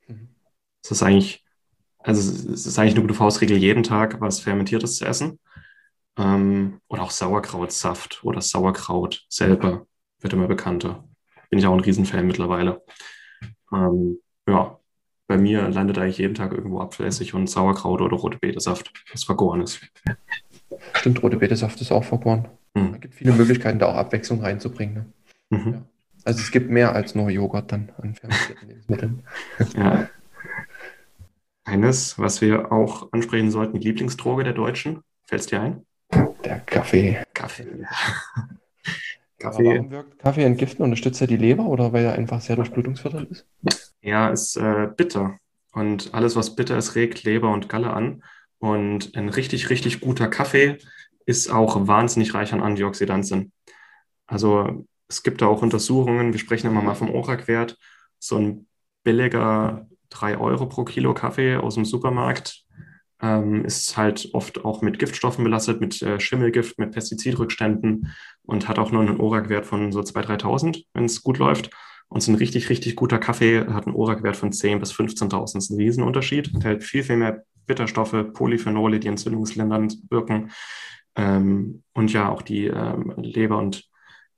Mhm. 0.08 0.30
Das 0.82 0.90
ist 0.90 1.02
eigentlich, 1.04 1.44
also 2.00 2.20
es 2.52 2.66
ist 2.66 2.76
eigentlich 2.80 2.94
eine 2.94 3.02
gute 3.02 3.14
Faustregel, 3.14 3.58
jeden 3.58 3.84
Tag 3.84 4.20
was 4.20 4.40
Fermentiertes 4.40 4.96
zu 4.96 5.04
essen. 5.04 5.38
Ähm, 6.16 6.80
oder 6.88 7.02
auch 7.04 7.12
Sauerkrautsaft 7.12 8.24
oder 8.24 8.40
Sauerkraut 8.40 9.24
selber 9.28 9.86
wird 10.18 10.32
immer 10.32 10.48
bekannter. 10.48 11.08
Bin 11.48 11.60
ich 11.60 11.66
auch 11.66 11.74
ein 11.74 11.80
Riesenfan 11.80 12.26
mittlerweile. 12.26 12.82
Ähm, 13.72 14.18
ja, 14.48 14.80
bei 15.28 15.36
mir 15.36 15.68
landet 15.68 15.98
eigentlich 15.98 16.18
jeden 16.18 16.34
Tag 16.34 16.52
irgendwo 16.52 16.80
Apfelessig 16.80 17.34
und 17.34 17.48
Sauerkraut 17.48 18.00
oder 18.00 18.16
rote 18.16 18.38
Betesaft, 18.38 18.92
was 19.12 19.24
vergoren 19.24 19.60
ist. 19.60 19.80
Stimmt, 20.94 21.22
rote 21.22 21.36
Betesaft 21.36 21.80
ist 21.80 21.92
auch 21.92 22.04
vergoren. 22.04 22.48
Hm. 22.74 22.94
Es 22.94 23.00
gibt 23.00 23.14
viele 23.14 23.32
Möglichkeiten, 23.32 23.78
da 23.78 23.86
auch 23.86 23.94
Abwechslung 23.94 24.40
reinzubringen. 24.40 25.12
Ne? 25.50 25.58
Mhm. 25.58 25.72
Ja. 25.74 25.82
Also 26.24 26.40
es 26.40 26.50
gibt 26.50 26.70
mehr 26.70 26.94
als 26.94 27.14
nur 27.14 27.30
Joghurt 27.30 27.70
dann 27.70 27.92
an 27.98 28.14
fermentierten 28.14 28.68
Lebensmitteln. 28.68 29.22
Ja. 29.76 30.08
Eines, 31.64 32.18
was 32.18 32.40
wir 32.40 32.72
auch 32.72 33.12
ansprechen 33.12 33.50
sollten, 33.50 33.78
die 33.78 33.86
Lieblingsdroge 33.86 34.42
der 34.42 34.54
Deutschen. 34.54 35.02
Fällt 35.26 35.42
es 35.42 35.46
dir 35.48 35.60
ein? 35.60 35.84
Der 36.42 36.60
Kaffee. 36.60 37.18
Kaffee, 37.34 37.66
ja. 37.78 37.88
Kaffee. 39.38 39.74
warum 39.74 39.90
wirkt 39.90 40.18
Kaffee 40.18 40.44
entgiften? 40.44 40.82
Unterstützt 40.82 41.20
er 41.20 41.26
die 41.26 41.36
Leber 41.36 41.66
oder 41.66 41.92
weil 41.92 42.06
er 42.06 42.14
einfach 42.14 42.40
sehr 42.40 42.56
durchblutungsfördernd 42.56 43.30
ist? 43.30 43.46
Ja, 43.62 43.70
ist 44.28 44.56
äh, 44.56 44.88
bitter. 44.96 45.38
Und 45.72 46.14
alles, 46.14 46.36
was 46.36 46.56
bitter 46.56 46.76
ist, 46.76 46.94
regt 46.94 47.24
Leber 47.24 47.52
und 47.52 47.68
Galle 47.68 47.92
an. 47.92 48.22
Und 48.58 49.16
ein 49.16 49.28
richtig, 49.28 49.70
richtig 49.70 50.00
guter 50.00 50.28
Kaffee 50.28 50.78
ist 51.26 51.50
auch 51.50 51.86
wahnsinnig 51.86 52.34
reich 52.34 52.52
an 52.52 52.62
Antioxidantien. 52.62 53.52
Also 54.26 54.86
es 55.08 55.22
gibt 55.22 55.42
da 55.42 55.46
auch 55.46 55.62
Untersuchungen, 55.62 56.32
wir 56.32 56.40
sprechen 56.40 56.66
immer 56.66 56.82
mal 56.82 56.94
vom 56.94 57.10
ORAC-Wert, 57.10 57.78
so 58.18 58.36
ein 58.36 58.66
billiger 59.04 59.86
3 60.10 60.38
Euro 60.38 60.66
pro 60.66 60.84
Kilo 60.84 61.14
Kaffee 61.14 61.56
aus 61.56 61.74
dem 61.74 61.84
Supermarkt 61.84 62.64
ähm, 63.20 63.64
ist 63.64 63.96
halt 63.96 64.28
oft 64.32 64.64
auch 64.64 64.82
mit 64.82 64.98
Giftstoffen 64.98 65.44
belastet, 65.44 65.80
mit 65.80 66.00
äh, 66.02 66.20
Schimmelgift, 66.20 66.78
mit 66.78 66.92
Pestizidrückständen 66.92 68.14
und 68.42 68.68
hat 68.68 68.78
auch 68.78 68.92
nur 68.92 69.02
einen 69.02 69.20
ORAC-Wert 69.20 69.66
von 69.66 69.92
so 69.92 70.00
2.000, 70.00 70.40
3.000, 70.40 70.84
wenn 70.94 71.04
es 71.04 71.22
gut 71.22 71.38
läuft. 71.38 71.70
Und 72.08 72.22
so 72.22 72.32
ein 72.32 72.36
richtig, 72.36 72.70
richtig 72.70 72.96
guter 72.96 73.18
Kaffee 73.18 73.66
hat 73.66 73.86
einen 73.86 73.96
ORAC-Wert 73.96 74.36
von 74.36 74.50
10.000 74.50 74.78
bis 74.78 74.92
15.000. 74.92 75.40
Das 75.40 75.54
ist 75.54 75.70
ein 75.70 75.76
Riesenunterschied. 75.76 76.54
Enthält 76.54 76.82
viel, 76.82 77.02
viel 77.02 77.16
mehr 77.16 77.44
Bitterstoffe, 77.66 78.32
Polyphenole, 78.32 78.98
die 78.98 79.08
entzündungslindernd 79.08 79.98
wirken. 80.10 80.50
Ähm, 81.16 81.82
und 81.92 82.12
ja, 82.12 82.30
auch 82.30 82.42
die 82.42 82.66
ähm, 82.66 83.12
Leber 83.18 83.58
und 83.58 83.88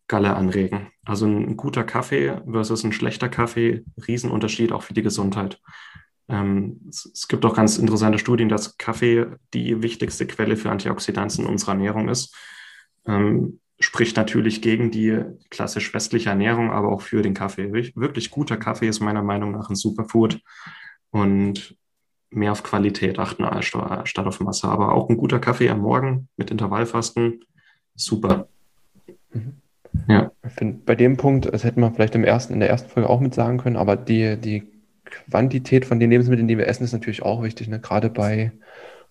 Galle 0.09 0.35
anregen. 0.35 0.89
Also 1.05 1.27
ein 1.27 1.57
guter 1.57 1.85
Kaffee 1.85 2.41
versus 2.51 2.83
ein 2.83 2.93
schlechter 2.93 3.29
Kaffee, 3.29 3.85
Riesenunterschied 4.09 4.73
auch 4.73 4.83
für 4.83 4.95
die 4.95 5.03
Gesundheit. 5.03 5.61
Ähm, 6.29 6.81
es, 6.89 7.29
gibt 7.29 7.45
auch 7.45 7.55
ganz 7.55 7.79
interessante 7.79 8.19
Studien, 8.19 8.49
dass 8.49 8.77
Kaffee 8.77 9.27
die 9.55 9.83
wichtigste 9.83 10.27
Quelle 10.27 10.57
für 10.57 10.71
Antioxidantien 10.71 11.45
in 11.45 11.53
unserer 11.53 11.73
Ernährung 11.73 12.09
ist. 12.09 12.35
Ähm, 13.07 13.61
spricht 13.81 14.17
natürlich 14.17 14.63
gegen 14.63 14.91
die 14.91 15.23
klassisch 15.49 15.93
westliche 15.95 16.29
Ernährung, 16.29 16.71
aber 16.71 16.93
auch 16.93 17.01
für 17.01 17.23
den 17.23 17.35
Kaffee. 17.35 17.73
Wirklich 17.73 18.31
guter 18.31 18.57
Kaffee 18.57 18.89
ist 18.89 19.01
meiner 19.01 19.23
Meinung 19.23 19.53
nach 19.53 19.71
ein 19.71 19.75
Superfood 19.75 20.41
und 21.11 21.77
mehr 22.31 22.53
auf 22.53 22.63
Qualität 22.63 23.19
achten 23.19 23.45
statt 23.63 24.27
auf 24.27 24.41
Masse. 24.41 24.69
Aber 24.69 24.93
auch 24.93 25.09
ein 25.09 25.17
guter 25.17 25.41
Kaffee 25.41 25.71
am 25.71 25.81
Morgen 25.81 26.29
mit 26.37 26.51
Intervallfasten, 26.51 27.45
super. 27.95 28.49
Mhm. 29.33 29.55
Ja. 30.09 30.31
Ich 30.47 30.53
finde, 30.53 30.81
bei 30.85 30.95
dem 30.95 31.17
Punkt, 31.17 31.53
das 31.53 31.65
hätten 31.65 31.81
wir 31.81 31.91
vielleicht 31.91 32.15
im 32.15 32.25
ersten, 32.25 32.53
in 32.53 32.61
der 32.61 32.71
ersten 32.71 32.91
Folge 32.91 33.09
auch 33.09 33.21
mit 33.21 33.35
sagen 33.35 33.59
können, 33.59 33.77
aber 33.77 33.97
die, 33.97 34.37
die 34.37 34.63
Quantität 35.05 35.85
von 35.85 35.99
den 35.99 36.11
Lebensmitteln, 36.11 36.47
die 36.47 36.59
wir 36.59 36.69
essen, 36.69 36.85
ist 36.85 36.93
natürlich 36.93 37.23
auch 37.23 37.43
wichtig. 37.43 37.67
Ne? 37.69 37.81
Gerade 37.81 38.11
bei, 38.11 38.53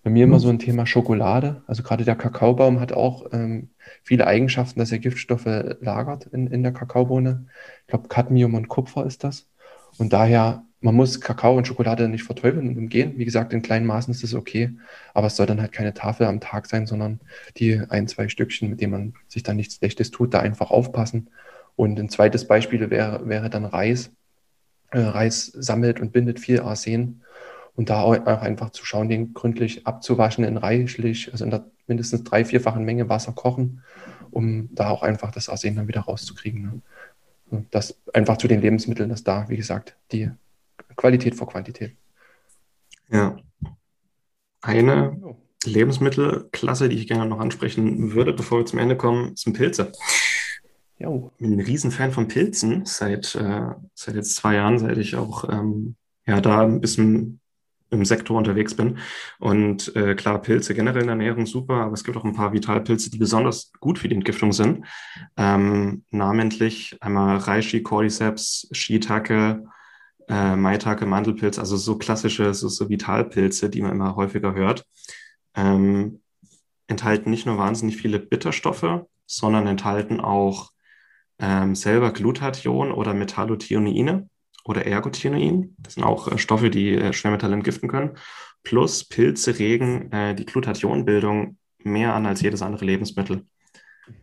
bei 0.02 0.10
mir 0.10 0.24
immer 0.24 0.40
so 0.40 0.48
ein 0.48 0.58
Thema 0.58 0.86
Schokolade. 0.86 1.62
Also 1.66 1.82
gerade 1.82 2.04
der 2.04 2.16
Kakaobaum 2.16 2.80
hat 2.80 2.92
auch 2.92 3.26
ähm, 3.32 3.70
viele 4.02 4.26
Eigenschaften, 4.26 4.80
dass 4.80 4.92
er 4.92 4.98
Giftstoffe 4.98 5.46
lagert 5.80 6.26
in, 6.26 6.46
in 6.46 6.62
der 6.62 6.72
Kakaobohne. 6.72 7.46
Ich 7.82 7.86
glaube, 7.88 8.08
Cadmium 8.08 8.54
und 8.54 8.68
Kupfer 8.68 9.04
ist 9.04 9.24
das. 9.24 9.46
Und 9.98 10.12
daher, 10.12 10.64
man 10.80 10.94
muss 10.94 11.20
Kakao 11.20 11.56
und 11.56 11.66
Schokolade 11.66 12.08
nicht 12.08 12.24
verteufeln 12.24 12.68
und 12.68 12.78
umgehen. 12.78 13.12
Wie 13.16 13.26
gesagt, 13.26 13.52
in 13.52 13.60
kleinen 13.60 13.86
Maßen 13.86 14.12
ist 14.12 14.22
das 14.22 14.34
okay. 14.34 14.70
Aber 15.12 15.26
es 15.26 15.36
soll 15.36 15.46
dann 15.46 15.60
halt 15.60 15.72
keine 15.72 15.92
Tafel 15.92 16.26
am 16.26 16.40
Tag 16.40 16.66
sein, 16.66 16.86
sondern 16.86 17.20
die 17.58 17.82
ein, 17.90 18.08
zwei 18.08 18.28
Stückchen, 18.28 18.70
mit 18.70 18.80
denen 18.80 18.92
man 18.92 19.14
sich 19.28 19.42
dann 19.42 19.56
nichts 19.56 19.76
Schlechtes 19.76 20.10
tut, 20.10 20.32
da 20.32 20.40
einfach 20.40 20.70
aufpassen. 20.70 21.28
Und 21.76 21.98
ein 21.98 22.08
zweites 22.08 22.46
Beispiel 22.46 22.88
wäre, 22.90 23.28
wäre 23.28 23.50
dann 23.50 23.66
Reis 23.66 24.10
äh, 24.90 25.00
Reis 25.00 25.46
sammelt 25.46 26.00
und 26.00 26.12
bindet 26.12 26.40
viel 26.40 26.60
Arsen. 26.60 27.22
Und 27.74 27.88
da 27.88 28.02
auch 28.02 28.12
einfach 28.12 28.70
zu 28.70 28.84
schauen, 28.84 29.08
den 29.08 29.32
gründlich 29.32 29.86
abzuwaschen 29.86 30.44
in 30.44 30.56
reichlich, 30.56 31.32
also 31.32 31.44
in 31.44 31.50
der 31.50 31.64
mindestens 31.86 32.24
drei-, 32.24 32.44
vierfachen 32.44 32.84
Menge 32.84 33.08
Wasser 33.08 33.32
kochen, 33.32 33.82
um 34.30 34.68
da 34.74 34.90
auch 34.90 35.02
einfach 35.02 35.30
das 35.30 35.48
Arsen 35.48 35.76
dann 35.76 35.88
wieder 35.88 36.02
rauszukriegen. 36.02 36.82
Ne? 37.50 37.64
Das 37.70 37.98
einfach 38.14 38.38
zu 38.38 38.48
den 38.48 38.60
Lebensmitteln, 38.60 39.08
dass 39.08 39.24
da, 39.24 39.48
wie 39.48 39.56
gesagt, 39.56 39.96
die 40.12 40.30
Qualität 40.96 41.34
vor 41.34 41.48
Quantität. 41.48 41.96
Ja. 43.10 43.36
Eine 44.62 45.36
Lebensmittelklasse, 45.64 46.88
die 46.88 46.96
ich 46.96 47.08
gerne 47.08 47.26
noch 47.26 47.40
ansprechen 47.40 48.12
würde, 48.12 48.32
bevor 48.32 48.58
wir 48.58 48.66
zum 48.66 48.78
Ende 48.78 48.96
kommen, 48.96 49.36
sind 49.36 49.56
Pilze. 49.56 49.92
Jo. 50.98 51.32
Ich 51.36 51.42
bin 51.42 51.54
ein 51.54 51.60
Riesenfan 51.60 52.12
von 52.12 52.28
Pilzen 52.28 52.84
seit, 52.84 53.34
äh, 53.34 53.70
seit 53.94 54.14
jetzt 54.14 54.36
zwei 54.36 54.56
Jahren, 54.56 54.78
seit 54.78 54.98
ich 54.98 55.16
auch 55.16 55.48
ähm, 55.48 55.96
ja, 56.26 56.40
da 56.40 56.62
ein 56.62 56.80
bisschen 56.80 57.39
im 57.90 58.04
Sektor 58.04 58.38
unterwegs 58.38 58.74
bin. 58.74 58.98
Und 59.38 59.94
äh, 59.96 60.14
klar, 60.14 60.40
Pilze 60.40 60.74
generell 60.74 61.02
in 61.02 61.08
der 61.08 61.16
Ernährung 61.16 61.46
super, 61.46 61.74
aber 61.74 61.94
es 61.94 62.04
gibt 62.04 62.16
auch 62.16 62.24
ein 62.24 62.34
paar 62.34 62.52
Vitalpilze, 62.52 63.10
die 63.10 63.18
besonders 63.18 63.72
gut 63.80 63.98
für 63.98 64.08
die 64.08 64.14
Entgiftung 64.14 64.52
sind. 64.52 64.86
Ähm, 65.36 66.04
namentlich 66.10 66.96
einmal 67.00 67.36
Reishi, 67.36 67.82
Cordyceps, 67.82 68.68
Shiitake, 68.72 69.64
äh, 70.28 70.56
Maitake, 70.56 71.06
Mandelpilz, 71.06 71.58
also 71.58 71.76
so 71.76 71.98
klassische, 71.98 72.54
so, 72.54 72.68
so 72.68 72.88
Vitalpilze, 72.88 73.68
die 73.68 73.82
man 73.82 73.92
immer 73.92 74.16
häufiger 74.16 74.54
hört. 74.54 74.86
Ähm, 75.54 76.20
enthalten 76.86 77.30
nicht 77.30 77.46
nur 77.46 77.58
wahnsinnig 77.58 77.96
viele 77.96 78.20
Bitterstoffe, 78.20 79.04
sondern 79.26 79.66
enthalten 79.66 80.20
auch 80.20 80.70
ähm, 81.40 81.74
selber 81.74 82.12
Glutathion 82.12 82.92
oder 82.92 83.14
Metallothioneine 83.14 84.29
oder 84.64 84.86
Ergothionein. 84.86 85.74
Das 85.78 85.94
sind 85.94 86.04
auch 86.04 86.30
äh, 86.30 86.38
Stoffe, 86.38 86.70
die 86.70 86.94
äh, 86.94 87.12
Schwermetalle 87.12 87.54
entgiften 87.54 87.88
können. 87.88 88.16
Plus 88.62 89.04
Pilze 89.04 89.58
regen 89.58 90.12
äh, 90.12 90.34
die 90.34 90.46
Glutathionbildung 90.46 91.56
mehr 91.78 92.14
an 92.14 92.26
als 92.26 92.42
jedes 92.42 92.62
andere 92.62 92.84
Lebensmittel. 92.84 93.46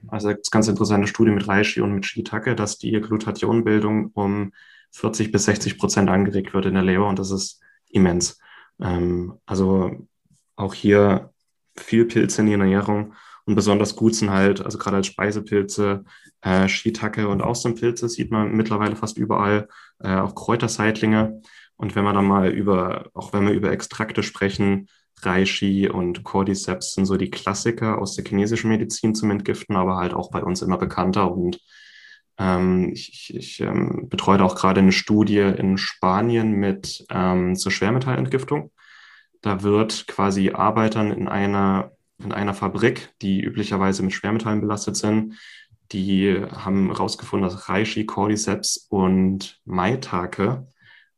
Also 0.07 0.29
es 0.29 0.51
ganz 0.51 0.67
interessante 0.67 1.07
Studie 1.07 1.31
mit 1.31 1.47
Reishi 1.47 1.81
und 1.81 1.93
mit 1.93 2.05
Shiitake, 2.05 2.55
dass 2.55 2.77
die 2.77 2.91
Glutathionbildung 2.91 4.11
um 4.13 4.51
40 4.91 5.31
bis 5.31 5.45
60 5.45 5.77
Prozent 5.77 6.09
angeregt 6.09 6.53
wird 6.53 6.65
in 6.65 6.73
der 6.73 6.83
Leber 6.83 7.07
und 7.07 7.19
das 7.19 7.31
ist 7.31 7.61
immens. 7.89 8.39
Ähm, 8.79 9.33
also 9.45 10.07
auch 10.55 10.73
hier 10.73 11.31
viel 11.75 12.05
Pilze 12.05 12.41
in 12.41 12.47
die 12.47 12.53
Ernährung 12.53 13.13
und 13.47 13.55
besonders 13.55 13.95
gut 13.95 14.13
sind 14.13 14.29
halt, 14.29 14.63
also 14.63 14.77
gerade 14.77 14.97
als 14.97 15.07
Speisepilze, 15.07 16.03
äh, 16.41 16.67
Shiitake 16.67 17.29
und 17.29 17.41
Austernpilze 17.41 18.09
sieht 18.09 18.29
man 18.29 18.51
mittlerweile 18.51 18.97
fast 18.97 19.17
überall, 19.17 19.69
äh, 19.99 20.17
auch 20.17 20.35
Kräuterseitlinge. 20.35 21.41
Und 21.77 21.95
wenn 21.95 22.03
wir 22.03 22.11
dann 22.11 22.25
mal 22.25 22.49
über, 22.49 23.09
auch 23.13 23.31
wenn 23.31 23.47
wir 23.47 23.53
über 23.53 23.71
Extrakte 23.71 24.21
sprechen, 24.21 24.89
Reishi 25.21 25.87
und 25.87 26.25
Cordyceps 26.25 26.93
sind 26.93 27.05
so 27.05 27.15
die 27.15 27.31
Klassiker 27.31 27.99
aus 27.99 28.15
der 28.15 28.25
chinesischen 28.25 28.69
Medizin 28.69 29.15
zum 29.15 29.31
Entgiften, 29.31 29.77
aber 29.77 29.95
halt 29.95 30.13
auch 30.13 30.29
bei 30.29 30.43
uns 30.43 30.61
immer 30.61 30.77
bekannter. 30.77 31.31
Und 31.31 31.61
ähm, 32.37 32.91
ich, 32.93 33.13
ich, 33.13 33.35
ich 33.35 33.59
ähm, 33.61 34.09
betreue 34.09 34.43
auch 34.43 34.55
gerade 34.55 34.81
eine 34.81 34.91
Studie 34.91 35.39
in 35.39 35.77
Spanien 35.77 36.51
mit 36.51 37.05
ähm, 37.09 37.55
zur 37.55 37.71
Schwermetallentgiftung. 37.71 38.71
Da 39.41 39.63
wird 39.63 40.05
quasi 40.07 40.51
Arbeitern 40.51 41.11
in 41.11 41.29
einer 41.29 41.96
in 42.23 42.31
einer 42.31 42.53
Fabrik, 42.53 43.09
die 43.21 43.41
üblicherweise 43.41 44.03
mit 44.03 44.13
Schwermetallen 44.13 44.61
belastet 44.61 44.97
sind. 44.97 45.35
Die 45.91 46.35
haben 46.51 46.87
herausgefunden, 46.87 47.47
dass 47.47 47.69
Reishi, 47.69 48.05
Cordyceps 48.05 48.87
und 48.89 49.61
Maitake 49.65 50.67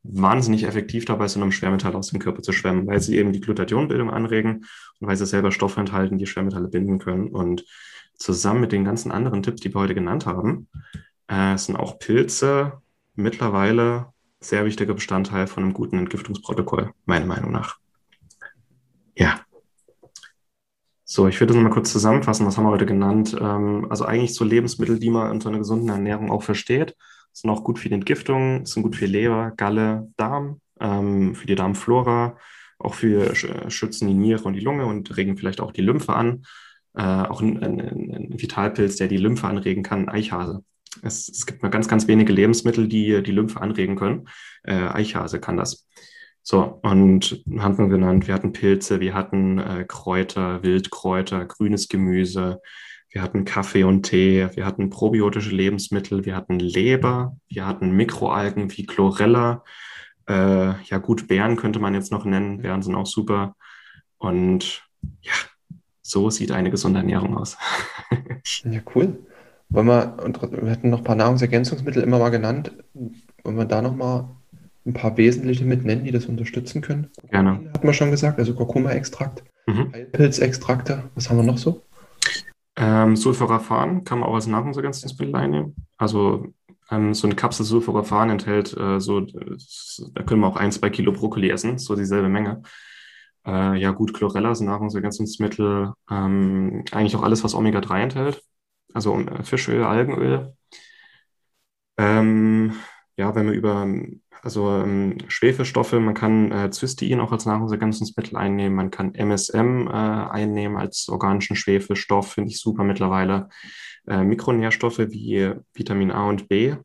wahnsinnig 0.04 0.64
effektiv 0.64 1.06
dabei 1.06 1.28
sind, 1.28 1.44
um 1.44 1.52
Schwermetalle 1.52 1.98
aus 1.98 2.10
dem 2.10 2.20
Körper 2.20 2.42
zu 2.42 2.52
schwemmen, 2.52 2.88
weil 2.88 3.02
sie 3.02 3.18
eben 3.18 3.34
die 3.34 3.42
Glutathionbildung 3.42 4.10
anregen 4.10 4.66
und 5.00 5.08
weil 5.08 5.18
sie 5.18 5.26
selber 5.26 5.52
Stoffe 5.52 5.80
enthalten, 5.80 6.18
die 6.18 6.28
Schwermetalle 6.28 6.68
binden 6.68 7.00
können. 7.00 7.30
Und 7.30 7.66
zusammen 8.16 8.62
mit 8.62 8.72
den 8.72 8.86
ganzen 8.86 9.12
anderen 9.12 9.44
Tipps, 9.44 9.62
die 9.62 9.74
wir 9.74 9.82
heute 9.82 9.96
genannt 9.96 10.26
haben, 10.26 10.68
äh, 11.28 11.58
sind 11.58 11.76
auch 11.76 12.00
Pilze 12.00 12.82
mittlerweile 13.16 14.08
sehr 14.40 14.66
wichtiger 14.66 14.94
Bestandteil 14.94 15.48
von 15.48 15.64
einem 15.64 15.74
guten 15.74 15.98
Entgiftungsprotokoll, 15.98 16.92
meiner 17.06 17.26
Meinung 17.26 17.52
nach. 17.52 17.78
Ja, 19.16 19.42
so, 21.12 21.28
ich 21.28 21.40
würde 21.40 21.56
das 21.56 21.64
mal 21.64 21.72
kurz 21.72 21.92
zusammenfassen, 21.92 22.46
was 22.46 22.56
haben 22.56 22.66
wir 22.66 22.70
heute 22.70 22.86
genannt. 22.86 23.36
Ähm, 23.42 23.88
also 23.90 24.06
eigentlich 24.06 24.36
so 24.36 24.46
Lebensmittel, 24.46 25.00
die 25.00 25.10
man 25.10 25.32
unter 25.32 25.50
einer 25.50 25.58
gesunden 25.58 25.90
Ernährung 25.90 26.30
auch 26.30 26.44
versteht, 26.44 26.96
sind 27.34 27.50
auch 27.50 27.64
gut 27.64 27.80
für 27.80 27.90
die 27.90 27.96
Entgiftung, 27.96 28.64
sind 28.68 28.84
gut 28.84 28.96
für 28.96 29.08
Leber, 29.08 29.52
Galle, 29.58 30.08
Darm, 30.18 30.62
ähm, 30.80 31.34
für 31.34 31.48
die 31.48 31.56
Darmflora, 31.56 32.38
auch 32.78 32.94
für 32.94 33.34
schützen 33.72 34.08
die 34.08 34.14
Niere 34.14 34.44
und 34.44 34.54
die 34.54 34.60
Lunge 34.60 34.86
und 34.86 35.18
regen 35.18 35.36
vielleicht 35.36 35.62
auch 35.62 35.72
die 35.72 35.82
Lymphe 35.82 36.14
an. 36.14 36.44
Äh, 36.94 37.02
auch 37.02 37.42
ein, 37.42 37.58
ein, 37.58 37.80
ein, 37.80 38.40
Vitalpilz, 38.40 38.98
der 38.98 39.08
die 39.08 39.18
Lymphe 39.18 39.48
anregen 39.48 39.82
kann, 39.82 40.10
Eichhase. 40.10 40.64
Es, 41.02 41.28
es, 41.28 41.48
gibt 41.48 41.64
nur 41.64 41.72
ganz, 41.72 41.88
ganz 41.88 42.08
wenige 42.08 42.34
Lebensmittel, 42.34 42.88
die 42.88 43.24
die 43.24 43.32
Lymphe 43.32 43.60
anregen 43.60 43.96
können. 43.96 44.30
Äh, 44.62 44.76
Eichhase 44.76 45.40
kann 45.40 45.58
das. 45.58 45.88
So, 46.42 46.80
und 46.82 47.44
haben 47.60 47.78
wir 47.78 47.88
genannt, 47.88 48.28
wir 48.28 48.34
hatten 48.34 48.54
Pilze, 48.54 49.00
wir 49.00 49.14
hatten 49.14 49.60
äh, 49.60 49.86
Kräuter, 49.88 50.64
Wildkräuter, 50.64 51.46
grünes 51.46 51.90
Gemüse, 51.90 52.62
wir 53.12 53.22
hatten 53.22 53.46
Kaffee 53.46 53.84
und 53.84 54.04
Tee, 54.04 54.50
wir 54.54 54.66
hatten 54.66 54.90
probiotische 54.90 55.50
Lebensmittel, 55.50 56.26
wir 56.26 56.36
hatten 56.36 56.60
Leber, 56.60 57.38
wir 57.48 57.66
hatten 57.66 57.92
Mikroalgen 57.92 58.76
wie 58.78 58.86
Chlorella. 58.86 59.64
Äh, 60.28 60.82
ja, 60.84 60.98
gut, 61.00 61.28
Beeren 61.28 61.56
könnte 61.56 61.80
man 61.80 61.96
jetzt 61.96 62.12
noch 62.12 62.24
nennen. 62.26 62.62
Beeren 62.62 62.84
sind 62.84 62.96
auch 62.96 63.08
super. 63.08 63.56
Und 64.20 64.84
ja, 65.22 65.34
so 66.04 66.30
sieht 66.30 66.52
eine 66.52 66.70
gesunde 66.70 67.00
Ernährung 67.00 67.36
aus. 67.36 67.58
ja, 68.64 68.82
cool. 68.96 69.26
Wollen 69.70 69.88
wir, 69.88 70.18
und 70.24 70.42
wir 70.42 70.72
hatten 70.72 70.90
noch 70.90 71.00
ein 71.00 71.04
paar 71.04 71.16
Nahrungsergänzungsmittel 71.16 72.04
immer 72.04 72.20
mal 72.20 72.30
genannt. 72.30 72.72
Wollen 73.44 73.58
wir 73.58 73.66
da 73.66 73.82
noch 73.82 73.96
mal 73.96 74.39
ein 74.90 74.94
paar 74.94 75.18
wesentliche 75.18 75.66
mit 75.66 75.86
nennen, 75.86 76.04
die 76.04 76.12
das 76.12 76.26
unterstützen 76.26 76.82
können? 76.82 77.10
Gerne. 77.30 77.72
Hat 77.74 77.84
man 77.84 77.94
schon 77.94 78.12
gesagt, 78.12 78.40
also 78.40 78.54
Kurkuma-Extrakt, 78.54 79.44
mhm. 79.68 79.92
Heilpilzextrakte. 79.94 81.04
Was 81.16 81.30
haben 81.30 81.38
wir 81.38 81.44
noch 81.44 81.58
so? 81.58 81.84
Ähm, 82.76 83.16
Sulforaphan 83.16 84.04
kann 84.04 84.20
man 84.20 84.30
auch 84.30 84.36
als 84.36 84.48
Nahrungsergänzungsmittel 84.48 85.36
einnehmen. 85.36 85.76
Also 85.98 86.48
ähm, 86.90 87.14
so 87.14 87.28
eine 87.28 87.36
Kapsel 87.36 87.66
Sulforaphan 87.66 88.30
enthält 88.30 88.76
äh, 88.76 89.00
so, 89.00 89.22
da 89.22 90.24
können 90.24 90.42
wir 90.42 90.48
auch 90.48 90.56
ein, 90.56 90.72
zwei 90.72 90.90
Kilo 90.90 91.12
Brokkoli 91.12 91.50
essen, 91.50 91.78
so 91.78 91.96
dieselbe 91.96 92.30
Menge. 92.30 92.64
Äh, 93.46 93.80
ja 93.80 93.92
gut, 93.92 94.14
Chlorella 94.14 94.52
ist 94.52 94.62
ein 94.62 94.68
Nahrungsergänzungsmittel. 94.68 95.94
Ähm, 96.10 96.84
eigentlich 96.92 97.16
auch 97.16 97.24
alles, 97.24 97.44
was 97.44 97.54
Omega-3 97.54 98.02
enthält. 98.02 98.42
Also 98.94 99.24
Fischöl, 99.44 99.84
Algenöl. 99.84 100.56
Ähm, 101.98 102.74
ja, 103.18 103.36
wenn 103.36 103.48
wir 103.48 103.54
über 103.54 103.86
also 104.42 104.70
ähm, 104.70 105.18
Schwefelstoffe, 105.28 105.94
man 105.94 106.14
kann 106.14 106.52
äh, 106.52 106.72
Cystein 106.72 107.20
auch 107.20 107.32
als 107.32 107.46
Nahrungsergänzungsmittel 107.46 108.38
einnehmen, 108.38 108.76
man 108.76 108.92
kann 108.92 109.14
MSM 109.14 109.88
äh, 109.88 109.92
einnehmen 109.92 110.78
als 110.78 111.10
organischen 111.10 111.56
Schwefelstoff, 111.56 112.34
finde 112.34 112.52
ich 112.52 112.60
super 112.60 112.84
mittlerweile. 112.84 113.50
Äh, 114.08 114.24
Mikronährstoffe 114.24 115.00
wie 115.00 115.54
Vitamin 115.74 116.12
A 116.12 116.30
und 116.30 116.48
B, 116.48 116.76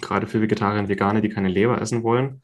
gerade 0.00 0.26
für 0.26 0.40
Vegetarier 0.40 0.80
und 0.80 0.88
Veganer, 0.88 1.20
die 1.20 1.28
keine 1.28 1.48
Leber 1.48 1.80
essen 1.80 2.02
wollen, 2.02 2.42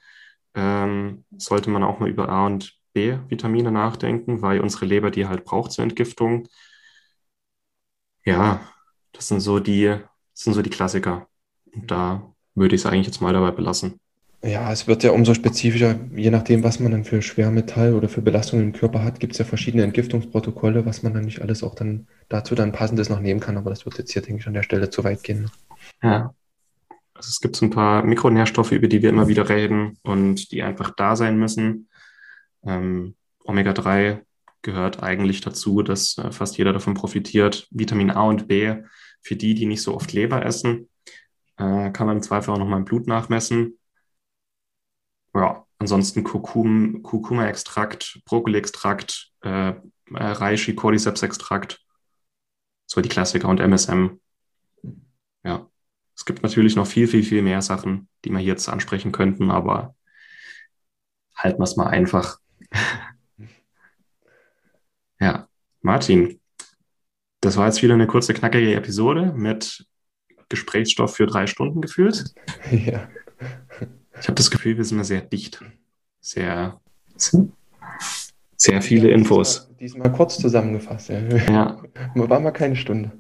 ähm, 0.55 1.25
sollte 1.37 1.71
man 1.71 1.85
auch 1.85 2.01
mal 2.01 2.09
über 2.09 2.29
A 2.29 2.47
und 2.47 2.75
B-Vitamine 2.93 3.71
nachdenken, 3.71 4.43
weil 4.43 4.61
unsere 4.61 4.87
Leber 4.87 5.11
die 5.11 5.27
halt 5.27 5.45
braucht 5.45 5.73
zur 5.73 5.85
Entgiftung. 5.85 6.49
Ja, 8.25 8.61
das 9.13 9.29
sind 9.29 9.41
so 9.41 9.59
die, 9.61 9.87
das 9.87 10.05
sind 10.35 10.55
so 10.55 10.63
die 10.63 10.71
Klassiker. 10.71 11.29
Und 11.73 11.91
da 11.91 12.35
würde 12.55 12.75
ich 12.75 12.83
es 12.83 12.87
eigentlich 12.87 13.07
jetzt 13.07 13.21
mal 13.21 13.33
dabei 13.33 13.51
belassen. 13.53 14.01
Ja, 14.43 14.73
es 14.73 14.87
wird 14.87 15.03
ja 15.03 15.11
umso 15.11 15.35
spezifischer, 15.35 16.01
je 16.17 16.31
nachdem, 16.31 16.63
was 16.63 16.81
man 16.81 16.93
dann 16.93 17.05
für 17.05 17.21
Schwermetall 17.21 17.95
oder 17.95 18.09
für 18.09 18.23
Belastungen 18.23 18.67
im 18.67 18.73
Körper 18.73 19.05
hat, 19.05 19.21
gibt 19.21 19.35
es 19.35 19.39
ja 19.39 19.45
verschiedene 19.45 19.83
Entgiftungsprotokolle, 19.83 20.87
was 20.87 21.03
man 21.03 21.13
dann 21.13 21.27
nicht 21.27 21.43
alles 21.43 21.63
auch 21.63 21.75
dann 21.75 22.09
dazu 22.31 22.55
dann 22.55 22.73
passendes 22.73 23.11
noch 23.11 23.21
nehmen 23.21 23.41
kann, 23.41 23.59
aber 23.59 23.69
das 23.69 23.85
wird 23.85 23.99
jetzt 23.99 24.13
hier, 24.13 24.23
denke 24.23 24.41
ich, 24.41 24.47
an 24.47 24.55
der 24.55 24.63
Stelle 24.63 24.89
zu 24.89 25.05
weit 25.05 25.23
gehen. 25.23 25.51
Ja. 26.03 26.35
Also 27.13 27.29
es 27.29 27.41
gibt 27.41 27.55
so 27.55 27.67
ein 27.67 27.71
paar 27.71 28.03
Mikronährstoffe, 28.03 28.73
über 28.73 28.89
die 28.89 29.03
wir 29.03 29.11
immer 29.11 29.29
wieder 29.29 29.47
reden 29.51 29.99
und 30.03 30.53
die 30.53 30.63
einfach 30.63 30.91
da 30.97 31.17
sein 31.17 31.39
müssen. 31.39 31.91
Ähm, 32.65 33.17
Omega-3 33.45 34.21
gehört 34.63 35.03
eigentlich 35.03 35.43
dazu, 35.43 35.83
dass 35.83 36.17
äh, 36.17 36.33
fast 36.33 36.57
jeder 36.57 36.73
davon 36.73 36.95
profitiert. 36.95 37.69
Vitamin 37.71 38.11
A 38.11 38.23
und 38.23 38.49
B, 38.49 38.75
für 39.21 39.37
die, 39.37 39.55
die 39.55 39.67
nicht 39.67 39.83
so 39.83 39.95
oft 39.95 40.15
Leber 40.15 40.47
essen, 40.47 40.89
äh, 41.59 41.91
kann 41.91 42.07
man 42.07 42.17
im 42.17 42.23
Zweifel 42.23 42.53
auch 42.53 42.59
nochmal 42.59 42.79
im 42.79 42.87
Blut 42.87 43.07
nachmessen 43.07 43.77
ja, 45.41 45.67
ansonsten 45.79 46.23
Kurkum, 46.23 47.03
Kurkuma-Extrakt, 47.03 48.21
Brokkoli-Extrakt, 48.27 49.33
äh, 49.43 49.71
äh, 49.71 49.75
Reishi, 50.11 50.75
Cordyceps-Extrakt, 50.75 51.81
so 52.87 53.01
die 53.01 53.09
Klassiker 53.09 53.49
und 53.49 53.59
MSM. 53.59 54.21
Ja, 55.43 55.71
es 56.15 56.27
gibt 56.27 56.43
natürlich 56.43 56.77
noch 56.77 56.87
viel, 56.87 57.09
viel, 57.09 57.23
viel 57.23 57.41
mehr 57.41 57.63
Sachen, 57.63 58.09
die 58.25 58.31
wir 58.31 58.41
jetzt 58.41 58.69
ansprechen 58.69 59.13
könnten, 59.13 59.51
aber 59.51 59.95
halten 61.35 61.59
wir 61.59 61.65
es 61.65 61.77
mal 61.77 61.87
einfach. 61.87 62.39
ja, 65.21 65.49
Martin, 65.81 66.39
das 67.41 67.57
war 67.57 67.67
jetzt 67.67 67.83
wieder 67.83 67.95
eine 67.95 68.07
kurze, 68.07 68.35
knackige 68.35 68.75
Episode 68.75 69.33
mit 69.35 69.87
Gesprächsstoff 70.51 71.17
für 71.17 71.27
drei 71.27 71.47
Stunden 71.47 71.81
gefühlt. 71.81 72.35
Ja. 72.71 73.09
Ich 74.21 74.29
habe 74.29 74.35
das 74.35 74.51
Gefühl, 74.51 74.77
wir 74.77 74.85
sind 74.85 74.99
mal 74.99 75.05
sehr 75.05 75.23
dicht. 75.23 75.63
Sehr, 76.21 76.79
sehr 78.57 78.83
viele 78.83 79.11
Infos. 79.11 79.69
Diesmal, 79.69 79.79
diesmal 79.79 80.13
kurz 80.13 80.39
zusammengefasst. 80.39 81.09
Ja. 81.09 81.21
ja. 81.21 81.83
War 82.15 82.41
mal 82.41 82.51
keine 82.51 82.77
Stunde. 82.77 83.13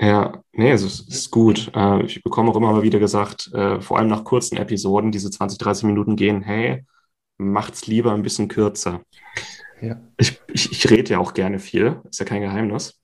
Ja, 0.00 0.42
nee, 0.52 0.70
es 0.72 0.82
ist, 0.82 1.08
ist 1.08 1.30
gut. 1.30 1.70
Äh, 1.74 2.04
ich 2.04 2.22
bekomme 2.22 2.50
auch 2.50 2.56
immer 2.56 2.72
mal 2.72 2.82
wieder 2.82 2.98
gesagt, 2.98 3.50
äh, 3.54 3.80
vor 3.80 3.98
allem 3.98 4.08
nach 4.08 4.24
kurzen 4.24 4.56
Episoden, 4.56 5.10
diese 5.10 5.30
20, 5.30 5.58
30 5.58 5.84
Minuten 5.84 6.16
gehen, 6.16 6.42
hey, 6.42 6.84
macht's 7.38 7.86
lieber 7.86 8.12
ein 8.12 8.22
bisschen 8.22 8.48
kürzer. 8.48 9.02
Ja. 9.80 10.00
Ich, 10.18 10.40
ich, 10.52 10.72
ich 10.72 10.90
rede 10.90 11.12
ja 11.12 11.18
auch 11.18 11.34
gerne 11.34 11.58
viel, 11.58 12.00
ist 12.10 12.18
ja 12.18 12.26
kein 12.26 12.42
Geheimnis. 12.42 13.00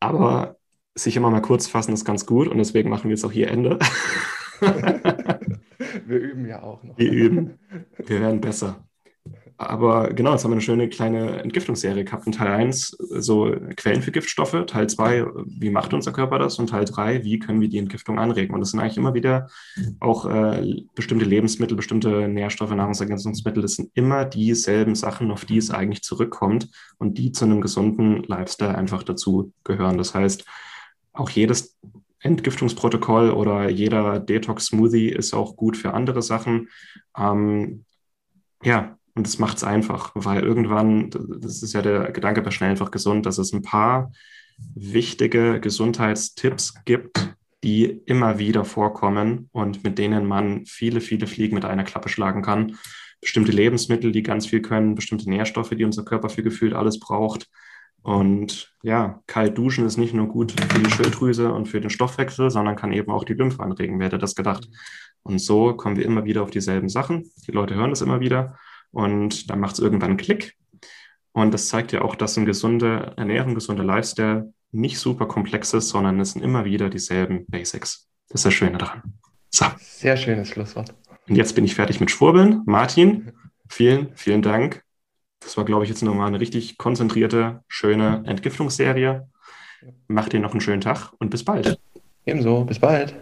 Aber 0.00 0.56
sich 0.94 1.16
immer 1.16 1.30
mal 1.30 1.42
kurz 1.42 1.66
fassen 1.66 1.92
ist 1.92 2.04
ganz 2.04 2.26
gut 2.26 2.48
und 2.48 2.58
deswegen 2.58 2.88
machen 2.88 3.04
wir 3.04 3.10
jetzt 3.10 3.24
auch 3.24 3.32
hier 3.32 3.50
Ende. 3.50 3.78
Wir 6.06 6.18
üben 6.18 6.46
ja 6.46 6.62
auch 6.62 6.82
noch. 6.82 6.96
Wir 6.98 7.10
üben. 7.10 7.58
Wir 7.98 8.20
werden 8.20 8.40
besser. 8.40 8.86
Aber 9.58 10.12
genau, 10.12 10.32
jetzt 10.32 10.44
haben 10.44 10.50
wir 10.50 10.56
eine 10.56 10.60
schöne 10.60 10.88
kleine 10.90 11.42
Entgiftungsserie 11.42 12.04
gehabt. 12.04 12.26
In 12.26 12.32
Teil 12.32 12.48
1 12.48 12.88
so 12.90 13.54
Quellen 13.76 14.02
für 14.02 14.12
Giftstoffe, 14.12 14.66
Teil 14.66 14.86
2, 14.86 15.24
wie 15.46 15.70
macht 15.70 15.94
unser 15.94 16.12
Körper 16.12 16.38
das? 16.38 16.58
Und 16.58 16.68
Teil 16.68 16.84
3, 16.84 17.24
wie 17.24 17.38
können 17.38 17.62
wir 17.62 17.70
die 17.70 17.78
Entgiftung 17.78 18.18
anregen? 18.18 18.52
Und 18.52 18.60
das 18.60 18.72
sind 18.72 18.80
eigentlich 18.80 18.98
immer 18.98 19.14
wieder 19.14 19.48
auch 19.98 20.26
äh, 20.26 20.84
bestimmte 20.94 21.24
Lebensmittel, 21.24 21.74
bestimmte 21.74 22.28
Nährstoffe, 22.28 22.74
Nahrungsergänzungsmittel. 22.74 23.62
Das 23.62 23.76
sind 23.76 23.90
immer 23.94 24.26
dieselben 24.26 24.94
Sachen, 24.94 25.30
auf 25.30 25.46
die 25.46 25.56
es 25.56 25.70
eigentlich 25.70 26.02
zurückkommt 26.02 26.68
und 26.98 27.16
die 27.16 27.32
zu 27.32 27.46
einem 27.46 27.62
gesunden 27.62 28.24
Lifestyle 28.24 28.74
einfach 28.74 29.04
dazu 29.04 29.54
gehören. 29.64 29.96
Das 29.96 30.14
heißt, 30.14 30.44
auch 31.14 31.30
jedes 31.30 31.78
Entgiftungsprotokoll 32.26 33.30
oder 33.30 33.70
jeder 33.70 34.20
Detox-Smoothie 34.20 35.08
ist 35.08 35.34
auch 35.34 35.56
gut 35.56 35.76
für 35.76 35.94
andere 35.94 36.22
Sachen. 36.22 36.68
Ähm, 37.16 37.84
ja, 38.62 38.98
und 39.14 39.26
das 39.26 39.38
macht 39.38 39.56
es 39.56 39.64
einfach, 39.64 40.12
weil 40.14 40.42
irgendwann, 40.42 41.10
das 41.10 41.62
ist 41.62 41.72
ja 41.72 41.80
der 41.80 42.12
Gedanke 42.12 42.42
bei 42.42 42.50
Schnell 42.50 42.70
einfach 42.70 42.90
gesund, 42.90 43.24
dass 43.24 43.38
es 43.38 43.52
ein 43.52 43.62
paar 43.62 44.12
wichtige 44.74 45.60
Gesundheitstipps 45.60 46.74
gibt, 46.84 47.34
die 47.64 47.84
immer 47.84 48.38
wieder 48.38 48.64
vorkommen 48.64 49.48
und 49.52 49.84
mit 49.84 49.98
denen 49.98 50.26
man 50.26 50.66
viele, 50.66 51.00
viele 51.00 51.26
Fliegen 51.26 51.54
mit 51.54 51.64
einer 51.64 51.84
Klappe 51.84 52.08
schlagen 52.08 52.42
kann. 52.42 52.76
Bestimmte 53.20 53.52
Lebensmittel, 53.52 54.12
die 54.12 54.22
ganz 54.22 54.46
viel 54.46 54.60
können, 54.60 54.94
bestimmte 54.94 55.28
Nährstoffe, 55.30 55.70
die 55.70 55.84
unser 55.84 56.04
Körper 56.04 56.28
für 56.28 56.42
gefühlt 56.42 56.74
alles 56.74 57.00
braucht. 57.00 57.48
Und 58.06 58.72
ja, 58.84 59.20
kalt 59.26 59.58
duschen 59.58 59.84
ist 59.84 59.96
nicht 59.96 60.14
nur 60.14 60.28
gut 60.28 60.52
für 60.52 60.78
die 60.78 60.90
Schilddrüse 60.92 61.52
und 61.52 61.66
für 61.66 61.80
den 61.80 61.90
Stoffwechsel, 61.90 62.50
sondern 62.50 62.76
kann 62.76 62.92
eben 62.92 63.10
auch 63.10 63.24
die 63.24 63.34
Lymphe 63.34 63.60
anregen. 63.60 63.98
Wer 63.98 64.06
hätte 64.06 64.18
das 64.18 64.36
gedacht? 64.36 64.68
Und 65.24 65.40
so 65.40 65.74
kommen 65.74 65.96
wir 65.96 66.04
immer 66.04 66.24
wieder 66.24 66.44
auf 66.44 66.52
dieselben 66.52 66.88
Sachen. 66.88 67.28
Die 67.48 67.50
Leute 67.50 67.74
hören 67.74 67.90
das 67.90 68.02
immer 68.02 68.20
wieder 68.20 68.60
und 68.92 69.50
dann 69.50 69.58
macht 69.58 69.74
es 69.74 69.80
irgendwann 69.80 70.10
einen 70.10 70.18
Klick. 70.18 70.54
Und 71.32 71.52
das 71.52 71.66
zeigt 71.66 71.90
ja 71.90 72.02
auch, 72.02 72.14
dass 72.14 72.36
ein 72.36 72.46
gesunde 72.46 73.12
Ernährung, 73.16 73.56
gesunder 73.56 73.82
Lifestyle 73.82 74.52
nicht 74.70 75.00
super 75.00 75.26
komplex 75.26 75.74
ist, 75.74 75.88
sondern 75.88 76.20
es 76.20 76.30
sind 76.30 76.42
immer 76.42 76.64
wieder 76.64 76.88
dieselben 76.88 77.44
Basics. 77.48 78.08
Das 78.28 78.42
ist 78.42 78.46
das 78.46 78.54
Schöne 78.54 78.78
daran. 78.78 79.02
So. 79.50 79.66
Sehr 79.78 80.16
schönes 80.16 80.50
Schlusswort. 80.50 80.94
Und 81.28 81.34
jetzt 81.34 81.56
bin 81.56 81.64
ich 81.64 81.74
fertig 81.74 81.98
mit 81.98 82.12
Schwurbeln. 82.12 82.62
Martin, 82.66 83.32
vielen, 83.68 84.14
vielen 84.14 84.42
Dank 84.42 84.85
das 85.46 85.56
war, 85.56 85.64
glaube 85.64 85.84
ich, 85.84 85.88
jetzt 85.88 86.02
nochmal 86.02 86.26
eine 86.26 86.40
richtig 86.40 86.76
konzentrierte, 86.76 87.62
schöne 87.68 88.24
Entgiftungsserie. 88.26 89.28
Macht 90.08 90.32
dir 90.32 90.40
noch 90.40 90.50
einen 90.50 90.60
schönen 90.60 90.80
Tag 90.80 91.12
und 91.20 91.30
bis 91.30 91.44
bald. 91.44 91.78
Ebenso, 92.24 92.64
bis 92.64 92.80
bald. 92.80 93.14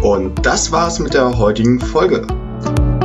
Und 0.00 0.46
das 0.46 0.72
war's 0.72 0.98
mit 0.98 1.12
der 1.12 1.36
heutigen 1.36 1.78
Folge. 1.78 2.26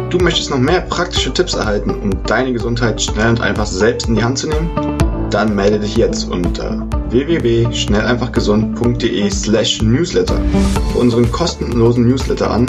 Du 0.10 0.20
möchtest 0.20 0.50
noch 0.50 0.60
mehr 0.60 0.80
praktische 0.80 1.34
Tipps 1.34 1.54
erhalten, 1.54 1.90
um 1.90 2.24
deine 2.24 2.54
Gesundheit 2.54 3.02
schnell 3.02 3.32
und 3.32 3.42
einfach 3.42 3.66
selbst 3.66 4.08
in 4.08 4.16
die 4.16 4.24
Hand 4.24 4.38
zu 4.38 4.48
nehmen? 4.48 4.93
Dann 5.34 5.54
melde 5.56 5.80
dich 5.80 5.98
jetzt 5.98 6.30
unter 6.30 6.86
www.schnelleinfachgesund.de 7.10 9.32
slash 9.32 9.82
newsletter 9.82 10.40
für 10.92 11.00
unseren 11.00 11.32
kostenlosen 11.32 12.08
Newsletter 12.08 12.52
an 12.52 12.68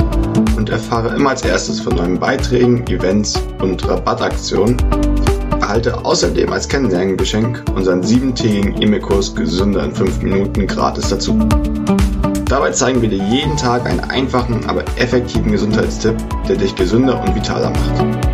und 0.57 0.71
erfahre 0.71 1.15
immer 1.15 1.29
als 1.31 1.43
erstes 1.43 1.81
von 1.81 1.97
neuen 1.97 2.19
Beiträgen, 2.19 2.87
Events 2.87 3.39
und 3.61 3.87
Rabattaktionen. 3.87 4.79
Erhalte 5.61 6.07
außerdem 6.07 6.51
als 6.51 6.67
Kennenlerngeschenk 6.67 7.63
unseren 7.75 8.03
siebentägigen 8.03 8.81
E-Mail-Kurs 8.81 9.35
Gesünder 9.35 9.85
in 9.85 9.95
5 9.95 10.23
Minuten 10.23 10.67
gratis 10.67 11.11
dazu. 11.11 11.39
Dabei 12.47 12.71
zeigen 12.71 13.03
wir 13.03 13.11
dir 13.11 13.23
jeden 13.25 13.59
Tag 13.59 13.85
einen 13.85 14.01
einfachen, 14.01 14.65
aber 14.69 14.85
effektiven 14.97 15.53
Gesundheitstipp, 15.53 16.17
der 16.49 16.57
dich 16.57 16.75
gesünder 16.75 17.23
und 17.23 17.35
vitaler 17.35 17.69
macht. 17.69 18.34